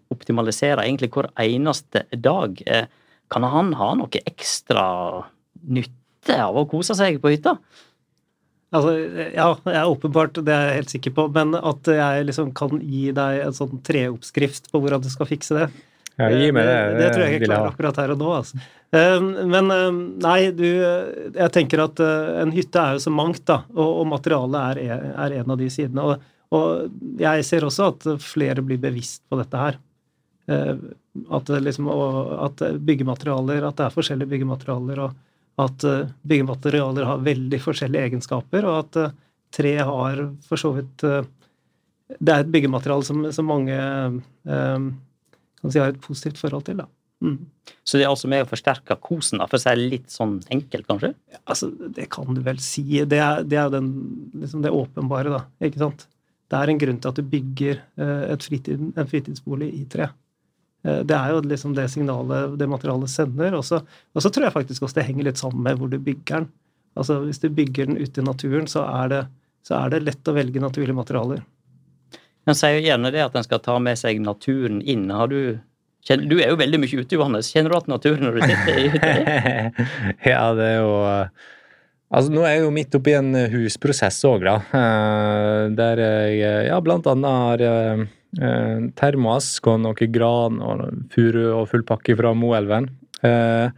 optimalisere 0.09 0.87
egentlig 0.87 1.11
hver 1.13 1.29
eneste 1.37 2.07
dag, 2.17 2.57
kan 3.29 3.45
han 3.45 3.75
ha 3.77 3.93
noe 3.99 4.25
ekstra 4.25 4.87
nytte 5.69 6.39
av 6.41 6.57
å 6.57 6.65
kose 6.69 6.97
seg 6.97 7.21
på 7.21 7.35
hytta? 7.35 7.59
Altså, 8.75 8.93
ja, 9.31 9.49
jeg 9.71 9.79
er 9.79 9.89
åpenbart, 9.89 10.39
det 10.45 10.53
er 10.53 10.69
jeg 10.69 10.79
helt 10.81 10.93
sikker 10.93 11.15
på, 11.17 11.27
men 11.35 11.55
at 11.55 11.89
jeg 11.91 12.29
liksom 12.29 12.53
kan 12.57 12.79
gi 12.83 13.09
deg 13.15 13.41
en 13.45 13.55
sånn 13.55 13.81
treoppskrift 13.85 14.71
på 14.71 14.81
hvordan 14.83 15.03
du 15.03 15.11
skal 15.13 15.29
fikse 15.29 15.57
det 15.57 15.69
ja, 16.15 16.29
gi 16.31 16.51
meg 16.55 16.67
det. 16.67 16.75
Det, 16.75 16.99
det 16.99 17.07
tror 17.11 17.25
jeg 17.25 17.35
ikke 17.35 17.43
jeg 17.43 17.49
klarer 17.49 17.73
akkurat 17.73 17.97
her 17.99 18.13
og 18.13 18.21
nå. 18.21 18.29
altså. 18.37 18.61
Ehm, 18.95 19.27
men 19.51 19.71
ehm, 19.73 19.97
nei, 20.23 20.39
du 20.55 20.67
Jeg 20.67 21.49
tenker 21.51 21.81
at 21.83 21.99
eh, 22.03 22.29
en 22.43 22.53
hytte 22.55 22.79
er 22.79 22.95
jo 22.95 23.03
så 23.03 23.11
mangt, 23.13 23.43
da, 23.49 23.63
og, 23.75 23.89
og 24.01 24.07
materialet 24.13 24.85
er, 24.85 25.09
er, 25.11 25.37
en 25.41 25.55
av 25.55 25.59
de 25.59 25.69
sidene. 25.73 26.05
Og, 26.05 26.31
og, 26.55 27.01
jeg 27.19 27.47
ser 27.47 27.67
også 27.67 27.89
at 27.91 28.07
flere 28.23 28.63
blir 28.63 28.79
bevisst 28.81 29.25
på 29.27 29.39
dette 29.41 29.65
her. 29.65 29.81
At, 30.45 31.47
liksom, 31.49 31.87
at 32.45 32.61
byggematerialer, 32.85 33.63
at 33.65 33.79
det 33.79 33.87
er 33.87 33.95
forskjellige 33.95 34.29
byggematerialer. 34.29 34.99
og 35.07 35.15
at 35.61 35.85
eh, 35.87 36.11
byggematerialer 36.27 37.07
har 37.07 37.23
veldig 37.23 37.61
forskjellige 37.63 38.09
egenskaper, 38.09 38.67
og 38.67 38.81
at 38.81 38.99
eh, 39.01 39.15
tre 39.55 39.75
har 39.87 40.21
for 40.47 40.59
så 40.59 40.73
vidt 40.75 41.05
eh, 41.07 41.23
Det 42.05 42.33
er 42.33 42.43
et 42.43 42.51
byggemateriale 42.53 43.05
som, 43.07 43.23
som 43.33 43.47
mange 43.49 43.75
kan 44.45 45.71
si 45.73 45.79
har 45.81 45.89
et 45.89 46.03
positivt 46.03 46.37
forhold 46.37 46.67
til. 46.67 46.77
da. 46.77 46.85
Mm. 47.25 47.39
Så 47.81 47.97
det 47.97 48.05
er 48.05 48.11
altså 48.11 48.29
med 48.29 48.43
å 48.43 48.49
forsterke 48.51 48.97
kosen, 49.01 49.41
for 49.41 49.57
å 49.57 49.61
si 49.63 49.71
det 49.71 49.87
litt 49.89 50.13
sånn 50.13 50.35
enkelt, 50.53 50.85
kanskje? 50.85 51.15
Ja, 51.33 51.39
altså, 51.49 51.71
Det 51.71 52.05
kan 52.13 52.37
du 52.37 52.43
vel 52.45 52.61
si. 52.61 52.83
Det 53.09 53.17
er, 53.17 53.41
det 53.41 53.57
er 53.57 53.71
den, 53.73 53.89
liksom 54.37 54.61
det 54.61 54.75
åpenbare, 54.75 55.33
da. 55.33 55.41
ikke 55.65 55.81
sant? 55.81 56.05
Det 56.45 56.59
er 56.59 56.69
en 56.69 56.83
grunn 56.83 57.01
til 57.01 57.09
at 57.09 57.17
du 57.17 57.25
bygger 57.25 57.81
fritid, 58.45 58.85
en 58.93 59.09
fritidsbolig 59.09 59.71
i 59.79 59.83
tre. 59.89 60.11
Eh, 60.85 61.01
det 61.07 61.17
er 61.17 61.33
jo 61.33 61.41
liksom 61.45 61.73
det 61.77 61.87
signalet 61.93 62.57
det 62.59 62.69
materialet 62.69 63.11
sender. 63.11 63.57
Og 63.57 63.65
så, 63.65 63.81
tror 64.29 64.47
jeg 64.47 64.55
faktisk 64.55 64.85
også 64.85 64.99
det 64.99 65.09
henger 65.09 65.29
litt 65.29 65.41
sammen 65.41 65.65
med 65.65 65.81
hvor 65.81 65.91
du 65.91 65.97
bygger 65.97 66.45
den. 66.45 66.51
Altså 66.95 67.19
Hvis 67.25 67.41
du 67.43 67.49
bygger 67.51 67.89
den 67.89 67.99
ute 67.99 68.21
i 68.21 68.25
naturen, 68.25 68.69
så 68.71 68.85
er 68.87 69.11
det, 69.11 69.21
så 69.67 69.81
er 69.81 69.91
det 69.91 70.05
lett 70.05 70.31
å 70.31 70.35
velge 70.35 70.63
naturlige 70.63 70.95
materialer. 70.95 71.43
En 72.45 72.55
sier 72.55 72.77
jo 72.77 72.85
gjerne 72.85 73.11
det 73.11 73.23
at 73.25 73.35
en 73.35 73.45
skal 73.45 73.63
ta 73.63 73.79
med 73.81 73.97
seg 73.99 74.21
naturen 74.21 74.81
inn. 74.81 75.09
Har 75.11 75.31
du 75.31 75.57
du 76.05 76.35
er 76.37 76.51
jo 76.51 76.57
veldig 76.59 76.77
mye 76.77 77.01
ute, 77.01 77.15
Johannes. 77.17 77.47
Kjenner 77.49 77.73
du 77.73 77.75
at 77.79 77.87
naturen 77.89 78.27
når 78.27 78.35
du 78.35 78.43
sitter 78.45 78.75
i 78.77 78.89
hytta 78.93 79.13
ja, 80.35 80.41
det 80.53 80.67
er 80.67 80.75
jo 80.83 80.91
Altså, 82.13 82.29
Nå 82.29 82.43
er 82.45 82.51
jeg 82.53 82.61
jo 82.61 82.73
midt 82.75 82.93
oppi 82.93 83.15
en 83.17 83.31
husprosess 83.49 84.19
òg, 84.29 84.45
da. 84.45 84.59
Eh, 84.77 85.61
der 85.75 86.01
jeg 86.05 86.67
ja, 86.69 86.77
blant 86.85 87.09
annet 87.09 87.39
har 87.41 87.63
Eh, 88.35 88.79
termoask 88.99 89.67
og 89.71 89.79
noe 89.85 90.07
gran 90.11 90.59
og 90.59 90.81
furu 91.13 91.43
og 91.53 91.69
full 91.71 91.85
pakke 91.87 92.17
fra 92.19 92.33
Moelven. 92.35 92.89
Eh, 93.23 93.69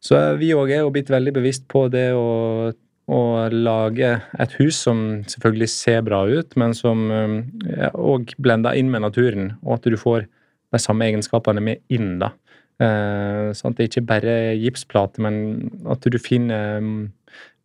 så 0.00 0.20
vi 0.40 0.54
òg 0.56 0.72
er 0.72 0.84
jo 0.84 0.92
blitt 0.94 1.12
veldig 1.12 1.34
bevisst 1.36 1.66
på 1.68 1.84
det 1.92 2.06
å, 2.16 2.72
å, 2.72 3.20
lage 3.52 4.14
et 4.40 4.54
hus 4.56 4.78
som 4.86 5.20
selvfølgelig 5.28 5.68
ser 5.68 6.00
bra 6.06 6.22
ut, 6.24 6.56
men 6.56 6.72
som 6.76 7.10
òg 7.12 8.32
eh, 8.32 8.38
blender 8.40 8.78
inn 8.80 8.88
med 8.92 9.04
naturen, 9.04 9.52
og 9.60 9.76
at 9.76 9.90
du 9.92 9.98
får 10.00 10.24
de 10.70 10.80
samme 10.80 11.10
egenskapene 11.10 11.60
med 11.60 11.84
inn. 11.92 12.14
da. 12.22 12.32
Eh, 12.80 13.50
sånn 13.52 13.74
at 13.74 13.82
det 13.82 13.90
ikke 13.90 14.06
bare 14.08 14.36
gipsplate, 14.56 15.20
men 15.20 15.68
at 15.92 16.08
du 16.08 16.16
finner 16.16 16.80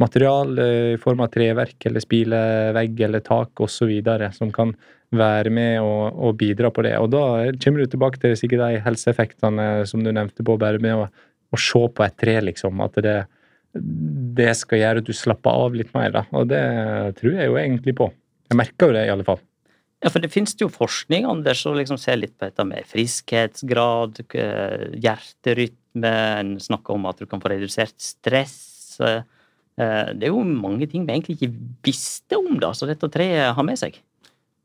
material 0.03 0.51
i 0.59 0.99
form 0.99 1.23
av 1.23 1.31
treverk 1.31 1.87
eller 1.87 2.03
spilevegg 2.03 2.99
eller 3.07 3.23
tak 3.23 3.63
osv. 3.63 3.95
som 4.35 4.51
kan 4.51 4.75
være 5.19 5.51
med 5.53 5.79
og, 5.81 6.17
og, 6.17 6.35
bidra 6.39 6.71
på 6.73 6.85
det. 6.85 6.95
Og 7.01 7.09
da 7.13 7.23
kommer 7.63 7.83
du 7.83 7.91
tilbake 7.91 8.21
til 8.21 8.35
sikkert 8.39 8.65
de 8.65 8.83
helseeffektene 8.85 9.69
som 9.89 10.03
du 10.05 10.11
nevnte 10.11 10.45
på, 10.45 10.57
bare 10.61 10.81
med 10.83 10.97
å, 10.97 11.07
å 11.51 11.61
se 11.61 11.81
på 11.87 12.05
et 12.05 12.17
tre, 12.21 12.37
liksom. 12.49 12.83
At 12.85 12.99
det, 13.05 13.17
det, 13.73 14.51
skal 14.59 14.81
gjøre 14.81 15.03
at 15.03 15.09
du 15.09 15.15
slapper 15.15 15.65
av 15.65 15.75
litt 15.77 15.91
mer, 15.95 16.13
da. 16.15 16.25
Og 16.35 16.47
det 16.51 16.63
tror 17.19 17.37
jeg 17.39 17.51
jo 17.51 17.59
egentlig 17.61 17.97
på. 17.97 18.09
Jeg 18.49 18.59
merker 18.61 18.89
jo 18.89 18.97
det, 18.97 19.05
i 19.07 19.13
alle 19.13 19.27
fall. 19.27 19.41
Ja, 20.03 20.11
for 20.13 20.21
det 20.21 20.29
finnes 20.33 20.53
jo 20.59 20.67
forskning, 20.69 21.25
Anders, 21.25 21.63
som 21.63 21.77
liksom 21.77 21.97
ser 21.97 22.19
litt 22.19 22.35
på 22.37 22.45
dette 22.45 22.65
med 22.67 22.85
friskhetsgrad, 22.89 24.19
hjerterytme, 25.01 26.11
en 26.41 26.51
snakker 26.61 26.97
om 26.97 27.07
at 27.09 27.23
du 27.23 27.25
kan 27.29 27.41
få 27.41 27.49
redusert 27.55 27.95
stress. 28.03 28.99
Eh, 29.01 29.23
det 30.15 30.27
er 30.27 30.31
jo 30.31 30.43
mange 30.45 30.87
ting 30.91 31.07
vi 31.07 31.15
egentlig 31.15 31.39
ikke 31.39 31.53
visste 31.87 32.37
om, 32.39 32.53
da, 32.61 32.71
så 32.75 32.87
dette 32.89 33.09
treet 33.11 33.55
har 33.55 33.67
med 33.67 33.79
seg. 33.81 33.97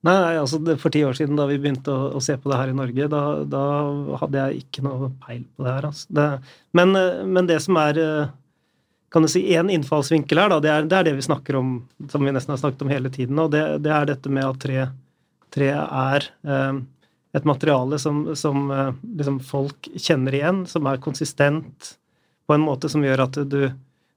Nei, 0.07 0.17
altså 0.41 0.57
For 0.81 0.93
ti 0.93 1.03
år 1.05 1.17
siden, 1.19 1.37
da 1.37 1.45
vi 1.51 1.59
begynte 1.61 1.93
å, 1.93 2.11
å 2.17 2.21
se 2.25 2.39
på 2.41 2.49
det 2.49 2.57
her 2.57 2.71
i 2.73 2.77
Norge, 2.77 3.09
da, 3.13 3.23
da, 3.45 3.65
hadde 4.23 4.45
jeg 4.45 4.63
ikke 4.65 4.85
noe 4.87 5.11
peil 5.27 5.43
på 5.45 5.67
det 5.67 5.75
her. 5.75 5.89
Altså. 5.91 6.07
Det, 6.17 6.29
men, 6.79 6.97
men, 7.29 7.49
det 7.51 7.59
som 7.67 7.77
er 7.83 8.01
kan 9.11 9.23
du 9.23 9.29
si, 9.29 9.43
én 9.55 9.71
innfallsvinkel 9.75 10.39
her, 10.39 10.53
da, 10.53 10.61
det 10.63 10.71
er, 10.71 10.87
det 10.87 10.97
er, 10.97 11.07
det 11.09 11.17
vi 11.19 11.27
snakker 11.27 11.59
om, 11.59 11.75
som 12.13 12.23
vi 12.25 12.33
nesten 12.33 12.55
har 12.55 12.61
snakket 12.63 12.85
om 12.87 12.93
hele 12.93 13.11
tiden. 13.11 13.39
og 13.43 13.51
Det, 13.51 13.63
det 13.83 13.93
er 13.93 14.07
dette 14.13 14.31
med 14.33 14.47
at 14.47 14.61
tre, 14.63 14.85
tre 15.51 15.71
er 15.75 16.29
eh, 16.47 16.79
et 17.35 17.49
materiale 17.49 17.99
som, 17.99 18.23
som 18.39 18.71
eh, 18.71 18.93
liksom 19.19 19.41
folk 19.43 19.91
kjenner 19.97 20.37
igjen, 20.39 20.63
som 20.71 20.87
er 20.87 21.03
konsistent 21.03 21.97
på 22.47 22.55
en 22.55 22.63
måte 22.63 22.91
som 22.91 23.03
gjør 23.03 23.25
at 23.27 23.41
du, 23.51 23.61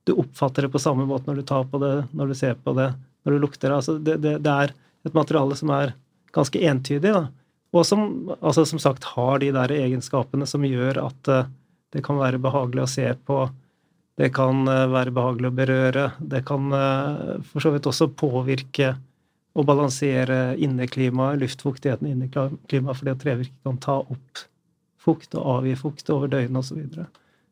du, 0.06 0.14
oppfatter 0.14 0.68
det 0.68 0.74
på 0.74 0.82
samme 0.82 1.08
måte 1.10 1.30
når 1.30 1.42
du 1.42 1.48
tar 1.50 1.66
på 1.70 1.82
det, 1.82 1.94
når 2.14 2.30
du 2.30 2.38
ser 2.38 2.56
på 2.62 2.78
det, 2.78 2.92
når 3.26 3.34
du 3.34 3.44
lukter. 3.48 3.74
Altså 3.74 3.98
det, 3.98 4.20
det, 4.22 4.38
det 4.46 4.56
er 4.66 4.78
et 5.08 5.16
materiale 5.18 5.58
som 5.60 5.72
er 5.76 5.96
ganske 6.34 6.62
entydig, 6.66 7.14
da. 7.14 7.28
og 7.76 7.86
som 7.86 8.06
altså, 8.40 8.66
som 8.66 8.82
sagt 8.82 9.06
har 9.14 9.42
de 9.44 9.52
der 9.54 9.74
egenskapene 9.76 10.48
som 10.50 10.66
gjør 10.66 11.02
at 11.04 11.30
uh, 11.32 11.50
det 11.94 12.02
kan 12.06 12.18
være 12.18 12.42
behagelig 12.42 12.86
å 12.86 12.90
se 12.90 13.12
på 13.26 13.44
Det 14.18 14.28
kan 14.30 14.66
være 14.66 15.10
behagelig 15.10 15.50
å 15.50 15.56
berøre. 15.58 16.02
Det 16.22 16.44
kan 16.46 16.70
for 17.50 17.64
så 17.66 17.72
vidt 17.74 17.88
også 17.90 18.12
påvirke 18.14 18.92
og 19.54 19.66
balansere 19.66 20.56
inneklimaet, 20.62 21.40
luftfuktigheten 21.42 22.10
i 22.10 22.14
inneklimaet, 22.14 23.00
fordi 23.00 23.14
at 23.14 23.22
trevirke 23.22 23.66
kan 23.66 23.80
ta 23.82 24.00
opp 24.02 24.44
fukt 25.04 25.36
og 25.38 25.50
avgi 25.58 25.76
fukt 25.78 26.10
over 26.14 26.32
døgnet 26.32 26.62
osv. 26.64 26.80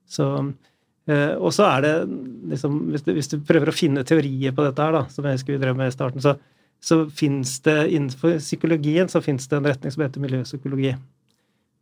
Så, 0.05 0.29
videre. 0.31 1.35
og 1.37 1.53
så 1.55 1.67
er 1.67 1.85
det 1.85 1.93
liksom 2.53 2.79
hvis 2.93 3.05
du, 3.05 3.11
hvis 3.17 3.31
du, 3.33 3.37
prøver 3.45 3.71
å 3.71 3.75
finne 3.75 4.05
teorier 4.07 4.55
på 4.55 4.65
dette 4.65 4.87
her, 4.87 4.97
da, 4.97 5.03
som 5.13 5.27
jeg 5.27 5.37
husker 5.37 5.55
vi 5.55 5.61
drev 5.61 5.77
med 5.77 5.91
i 5.91 5.95
starten, 5.95 6.23
så, 6.23 6.37
så 6.81 7.03
fins 7.13 7.59
det 7.65 7.77
innenfor 7.93 8.39
psykologien 8.41 9.09
så 9.11 9.21
finnes 9.21 9.47
det 9.47 9.57
en 9.57 9.67
retning 9.69 9.93
som 9.93 10.01
heter 10.01 10.23
miljøpsykologi. 10.23 10.95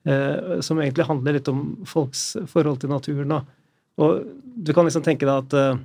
Eh, 0.08 0.60
som 0.66 0.80
egentlig 0.80 1.08
handler 1.08 1.38
litt 1.38 1.48
om 1.52 1.64
folks 1.88 2.34
forhold 2.52 2.82
til 2.82 2.92
naturen. 2.92 3.32
Og, 3.36 3.56
Og 4.00 4.28
du 4.56 4.74
kan 4.74 4.88
liksom 4.88 5.04
tenke 5.04 5.28
deg 5.28 5.44
at 5.44 5.56
eh, 5.56 5.80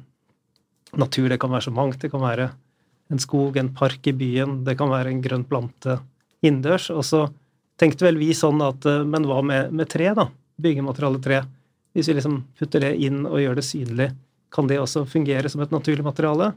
natur 0.99 1.29
det 1.31 1.41
kan 1.43 1.51
være 1.51 1.67
så 1.69 1.75
mangt. 1.75 2.01
Det 2.03 2.11
kan 2.13 2.23
være 2.23 2.51
en 3.13 3.23
skog, 3.23 3.57
en 3.57 3.73
park 3.75 4.07
i 4.07 4.15
byen, 4.17 4.63
det 4.65 4.79
kan 4.79 4.91
være 4.91 5.11
en 5.13 5.23
grønn 5.23 5.45
plante 5.47 5.99
innendørs. 6.43 6.91
Og 6.95 7.05
så 7.07 7.27
tenkte 7.81 8.07
vel 8.07 8.19
vi 8.19 8.33
sånn 8.35 8.63
at 8.65 8.87
eh, 8.87 9.05
Men 9.05 9.27
hva 9.31 9.43
med, 9.43 9.73
med 9.75 9.91
tre, 9.91 10.11
da? 10.15 10.29
Byggemateriale 10.63 11.23
tre. 11.23 11.43
Hvis 11.95 12.11
vi 12.11 12.19
liksom 12.19 12.41
putter 12.59 12.83
det 12.83 12.95
inn 13.07 13.23
og 13.27 13.39
gjør 13.39 13.59
det 13.59 13.67
synlig, 13.67 14.11
kan 14.55 14.67
det 14.71 14.79
også 14.79 15.05
fungere 15.11 15.51
som 15.51 15.63
et 15.63 15.75
naturlig 15.75 16.07
materiale? 16.07 16.53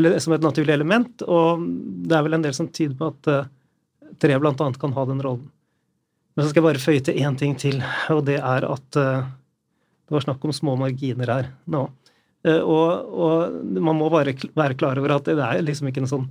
Eller 0.00 0.18
som 0.22 0.32
et 0.32 0.44
naturlig 0.44 0.72
element? 0.72 1.24
Og 1.28 1.64
det 2.08 2.16
er 2.16 2.24
vel 2.24 2.38
en 2.38 2.44
del 2.44 2.56
som 2.56 2.70
tyder 2.72 2.96
på 2.96 3.10
at 3.12 3.28
uh, 3.28 3.48
tre 4.20 4.36
annet 4.38 4.78
kan 4.80 4.94
ha 4.96 5.06
den 5.10 5.20
rollen. 5.24 5.48
Men 6.34 6.46
så 6.46 6.52
skal 6.52 6.62
jeg 6.62 6.68
bare 6.70 6.82
føye 6.82 7.02
til 7.04 7.18
én 7.20 7.36
ting 7.36 7.56
til, 7.60 7.82
og 8.14 8.22
det 8.28 8.38
er 8.38 8.64
at 8.64 8.96
uh, 8.96 9.26
det 10.08 10.16
var 10.16 10.24
snakk 10.24 10.46
om 10.46 10.54
små 10.56 10.76
marginer 10.80 11.34
her 11.34 11.50
nå. 11.68 11.84
Uh, 12.46 12.62
og, 12.62 13.10
og, 13.12 13.58
man 13.76 13.98
må 13.98 14.08
bare 14.12 14.32
være 14.56 14.78
klar 14.80 15.00
over 15.02 15.18
at 15.18 15.28
det 15.28 15.36
er 15.36 15.60
liksom 15.66 15.90
ikke 15.90 16.06
en 16.06 16.14
sånn 16.14 16.30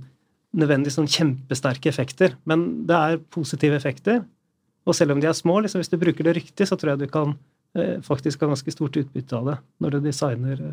nødvendig 0.58 0.90
sånn 0.90 1.06
kjempesterke 1.06 1.92
effekter, 1.92 2.34
men 2.50 2.88
det 2.88 2.96
er 2.98 3.20
positive 3.30 3.76
effekter. 3.78 4.24
Og 4.82 4.96
selv 4.98 5.14
om 5.14 5.20
de 5.22 5.28
er 5.30 5.36
små, 5.38 5.60
liksom, 5.62 5.78
hvis 5.78 5.92
du 5.92 6.00
bruker 6.00 6.26
det 6.26 6.40
riktig, 6.40 6.66
så 6.66 6.74
tror 6.74 6.96
jeg 6.96 7.04
du 7.04 7.12
kan 7.12 7.36
faktisk 8.02 8.40
ha 8.42 8.48
ganske 8.50 8.72
stort 8.74 8.96
utbytte 8.98 9.36
av 9.38 9.44
det 9.46 9.52
når 9.78 9.92
du 9.94 9.98
designer. 10.08 10.64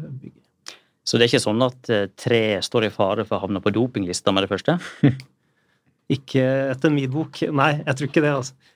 Så 1.08 1.16
det 1.16 1.26
er 1.26 1.32
ikke 1.32 1.46
sånn 1.46 1.64
at 1.64 1.88
tre 2.20 2.42
står 2.66 2.90
i 2.90 2.92
fare 2.92 3.24
for 3.24 3.38
å 3.38 3.46
havne 3.46 3.62
på 3.64 3.72
dopinglista 3.72 4.34
med 4.36 4.44
det 4.44 4.52
første? 4.52 4.76
ikke 6.18 6.44
etter 6.74 6.92
min 6.92 7.08
bok. 7.12 7.40
Nei, 7.48 7.78
jeg 7.80 7.96
tror 7.96 8.10
ikke 8.10 8.24
det, 8.26 8.34
altså. 8.42 8.74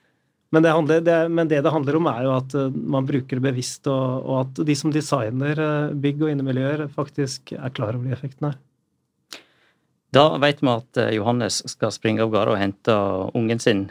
Men 0.52 0.62
det, 0.62 0.72
handler, 0.76 1.00
det, 1.00 1.28
men 1.32 1.48
det, 1.48 1.62
det 1.64 1.72
handler 1.72 1.96
om, 1.96 2.08
er 2.10 2.26
jo 2.26 2.32
at 2.34 2.54
eh, 2.60 2.74
man 2.94 3.06
bruker 3.08 3.38
det 3.38 3.44
bevisst, 3.46 3.88
og, 3.88 4.26
og 4.26 4.34
at 4.42 4.60
de 4.68 4.74
som 4.76 4.92
designer 4.92 5.56
eh, 5.56 5.94
bygg 5.96 6.26
og 6.26 6.32
innemiljøer, 6.34 6.84
faktisk 6.92 7.54
er 7.56 7.72
klar 7.72 7.96
over 7.96 8.04
de 8.04 8.12
effektene. 8.12 8.52
Da 10.12 10.26
vet 10.42 10.60
vi 10.60 10.68
at 10.74 11.00
eh, 11.00 11.14
Johannes 11.16 11.62
skal 11.72 11.94
springe 11.96 12.20
av 12.20 12.34
gårde 12.34 12.52
og 12.52 12.60
hente 12.60 12.98
ungen 13.32 13.64
sin 13.64 13.86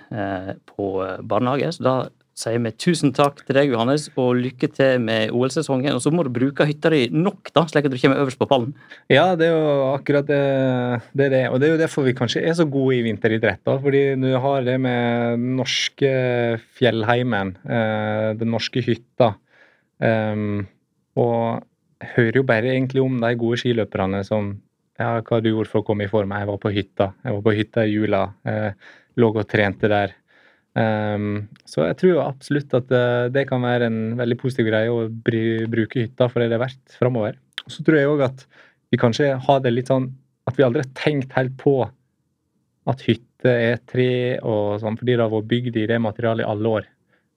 på 0.70 0.92
barnehage. 1.26 1.72
Så 1.74 1.88
da 1.88 1.96
sier 2.42 2.62
vi 2.64 2.72
tusen 2.74 3.14
takk 3.16 3.44
til 3.46 3.58
deg, 3.58 3.72
Johannes, 3.74 4.08
og 4.20 4.40
lykke 4.40 4.70
til 4.74 5.02
med 5.04 5.34
OL-sesongen. 5.36 5.94
Og 5.94 6.02
så 6.04 6.12
må 6.14 6.26
du 6.26 6.32
bruke 6.34 6.66
hytta 6.68 6.92
di 6.94 7.04
nok, 7.14 7.52
da, 7.54 7.66
slik 7.70 7.88
at 7.88 7.94
du 7.94 8.00
kommer 8.02 8.24
øverst 8.24 8.40
på 8.42 8.48
pallen. 8.50 8.74
Ja, 9.12 9.36
det 9.38 9.50
er 9.50 9.56
jo 9.56 9.92
akkurat 9.92 10.28
det 10.30 10.42
det, 11.14 11.28
er 11.28 11.34
det. 11.34 11.44
Og 11.52 11.62
det 11.62 11.68
er 11.68 11.76
jo 11.76 11.82
derfor 11.84 12.08
vi 12.08 12.16
kanskje 12.18 12.44
er 12.48 12.58
så 12.58 12.66
gode 12.70 12.98
i 12.98 13.06
vinteridrett. 13.06 13.62
da, 13.68 13.78
fordi 13.82 14.04
du 14.22 14.30
har 14.44 14.66
det 14.66 14.80
med 14.82 15.38
den 15.38 15.56
norske 15.60 16.12
fjellheimen, 16.80 17.56
eh, 17.66 18.32
den 18.40 18.52
norske 18.54 18.84
hytta. 18.86 19.36
Um, 20.02 20.66
og 21.20 21.62
jeg 22.02 22.10
hører 22.16 22.40
jo 22.40 22.48
bare 22.48 22.72
egentlig 22.74 23.04
om 23.04 23.20
de 23.22 23.36
gode 23.38 23.60
skiløperne 23.62 24.24
som 24.26 24.56
ja, 24.98 25.20
hva 25.22 25.42
du 25.42 25.52
gjorde 25.52 25.70
for 25.70 25.82
å 25.82 25.86
komme 25.86 26.08
i 26.08 26.12
form. 26.12 26.34
Jeg 26.34 26.50
var 26.50 26.58
på 26.62 26.72
hytta. 26.74 27.12
Jeg 27.26 27.38
var 27.38 27.46
på 27.46 27.54
hytta 27.58 27.86
i 27.86 27.94
jula. 27.94 28.24
Eh, 28.48 28.90
lå 29.22 29.30
og 29.34 29.48
trente 29.50 29.90
der. 29.92 30.16
Um, 30.72 31.50
så 31.68 31.84
jeg 31.90 31.98
tror 32.00 32.22
absolutt 32.24 32.72
at 32.78 32.92
uh, 32.96 33.28
det 33.34 33.44
kan 33.50 33.64
være 33.64 33.90
en 33.92 34.00
veldig 34.20 34.38
positiv 34.40 34.70
greie 34.70 34.92
å 34.92 35.10
bruke 35.12 36.00
hytta 36.00 36.30
for 36.32 36.40
det 36.40 36.54
det 36.54 36.58
er 36.60 36.64
verdt 36.64 36.96
framover. 36.96 37.40
Så 37.68 37.84
tror 37.84 38.00
jeg 38.00 38.12
òg 38.12 38.24
at 38.30 38.46
vi 38.92 39.00
kanskje 39.00 39.34
har 39.44 39.60
det 39.64 39.74
litt 39.74 39.92
sånn 39.92 40.08
at 40.48 40.56
vi 40.58 40.64
aldri 40.66 40.86
har 40.86 40.94
tenkt 40.98 41.36
helt 41.36 41.58
på 41.60 41.76
at 42.90 43.04
hytte 43.06 43.52
er 43.52 43.82
tre 43.90 44.40
og 44.48 44.80
sånn, 44.82 44.98
fordi 45.00 45.14
det 45.18 45.26
har 45.26 45.34
vært 45.34 45.52
bygd 45.52 45.82
i 45.82 45.88
det 45.92 46.00
materialet 46.02 46.46
i 46.46 46.50
alle 46.54 46.74
år. 46.80 46.88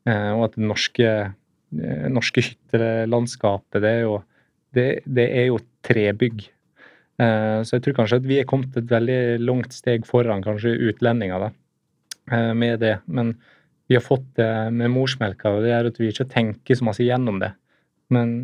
Uh, 0.06 0.30
og 0.36 0.46
at 0.48 0.56
det 0.56 0.68
norske, 0.70 1.10
uh, 1.26 2.06
norske 2.14 2.46
hyttelandskapet, 2.46 3.80
det 3.82 3.92
er 3.98 4.06
jo, 4.06 4.16
det, 4.78 4.88
det 5.06 5.26
er 5.42 5.50
jo 5.50 5.62
trebygg. 5.84 6.46
så 7.14 7.76
jeg 7.76 7.82
tror 7.84 7.94
kanskje 7.94 8.16
at 8.18 8.24
vi 8.26 8.40
er 8.40 8.46
kommet 8.48 8.74
et 8.74 8.88
veldig 8.90 9.18
langt 9.38 9.74
steg 9.76 10.06
foran 10.08 10.40
kanskje 10.42 10.72
utlendinger. 10.88 11.44
da 11.44 11.50
Eh, 11.52 11.63
med 12.30 12.80
det. 12.80 12.96
Men 13.04 13.34
vi 13.88 13.98
har 13.98 14.04
fått 14.04 14.26
det 14.38 14.50
med 14.72 14.92
morsmelka, 14.94 15.50
og 15.52 15.64
det 15.64 15.72
gjør 15.74 15.90
at 15.90 16.00
vi 16.00 16.10
ikke 16.12 16.28
tenker 16.32 16.78
så 16.78 16.86
masse 16.86 17.04
gjennom 17.04 17.40
det. 17.42 17.52
Men 18.14 18.34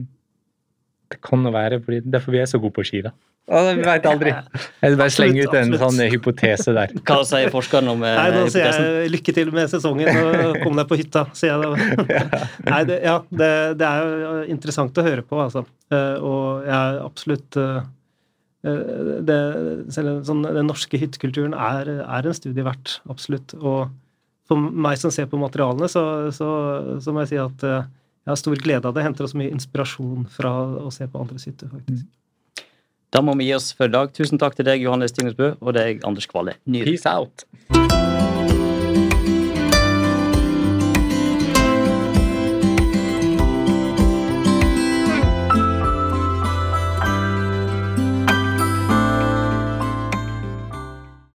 det 1.10 1.18
kan 1.24 1.42
jo 1.46 1.52
være 1.54 1.80
fordi 1.82 2.04
derfor 2.04 2.36
vi 2.36 2.42
er 2.42 2.50
så 2.50 2.60
gode 2.60 2.76
på 2.76 2.84
ski, 2.86 3.02
da. 3.06 3.14
Vi 3.50 3.82
veit 3.82 4.04
aldri. 4.06 4.30
Jeg 4.78 4.96
bare 5.00 5.10
slenger 5.10 5.48
ut 5.48 5.54
en 5.58 5.72
sånn 5.80 5.96
hypotese 6.12 6.74
der. 6.76 6.92
Hva 7.02 7.16
sier 7.26 7.50
forskeren 7.50 7.88
om 7.90 8.04
eh, 8.06 8.14
Nei, 8.14 8.28
Da 8.36 8.42
sier 8.52 8.68
jeg 8.68 9.10
lykke 9.10 9.34
til 9.34 9.50
med 9.54 9.72
sesongen 9.72 10.10
og 10.20 10.60
kom 10.62 10.78
deg 10.78 10.86
på 10.86 10.98
hytta, 11.00 11.24
sier 11.34 11.56
jeg 11.56 11.64
da. 11.64 12.10
Nei, 12.70 12.82
det, 12.86 13.00
ja, 13.02 13.16
det, 13.26 13.50
det, 13.80 13.88
er 13.88 14.12
jo 14.22 14.34
interessant 14.54 15.00
å 15.02 15.06
høre 15.06 15.24
på, 15.26 15.40
altså. 15.42 15.64
Eh, 15.90 16.14
og 16.22 16.68
jeg 16.68 16.76
er 16.76 17.00
absolutt 17.02 17.58
Eh, 18.60 19.88
selv 19.92 20.20
sånn, 20.28 20.44
den 20.44 20.68
norske 20.68 21.00
hyttekulturen 21.00 21.56
er, 21.56 21.88
er, 22.04 22.28
en 22.28 22.36
studie 22.36 22.64
verdt, 22.66 22.98
absolutt. 23.10 23.54
Og 23.56 23.88
for 24.50 24.60
meg 24.60 25.00
som 25.00 25.12
ser 25.14 25.30
på 25.30 25.40
materialene, 25.40 25.88
så, 25.88 26.04
så, 26.34 26.50
så, 27.00 27.14
må 27.14 27.24
jeg 27.24 27.32
si 27.32 27.40
at 27.40 27.66
eh, 27.66 27.88
jeg 28.26 28.32
har 28.34 28.40
stor 28.42 28.60
glede 28.60 28.90
av 28.90 28.96
det. 28.96 29.06
Henter 29.06 29.26
også 29.26 29.40
mye 29.40 29.54
inspirasjon 29.54 30.28
fra 30.30 30.52
å 30.84 30.92
se 30.92 31.08
på 31.08 31.22
andres 31.22 31.48
hytter, 31.48 31.72
faktisk. 31.72 32.08
Da 33.10 33.24
må 33.26 33.34
vi 33.40 33.48
gi 33.48 33.56
oss 33.56 33.72
for 33.74 33.90
i 33.90 33.94
dag. 33.96 34.12
Tusen 34.14 34.38
takk 34.38 34.54
til 34.58 34.68
deg, 34.68 34.84
Johannes 34.84 35.16
Tingnesbø, 35.16 35.54
og 35.58 35.74
deg, 35.74 36.04
Anders 36.06 36.30
Kvale. 36.30 36.60
Peace 36.68 37.08
out. 37.10 37.48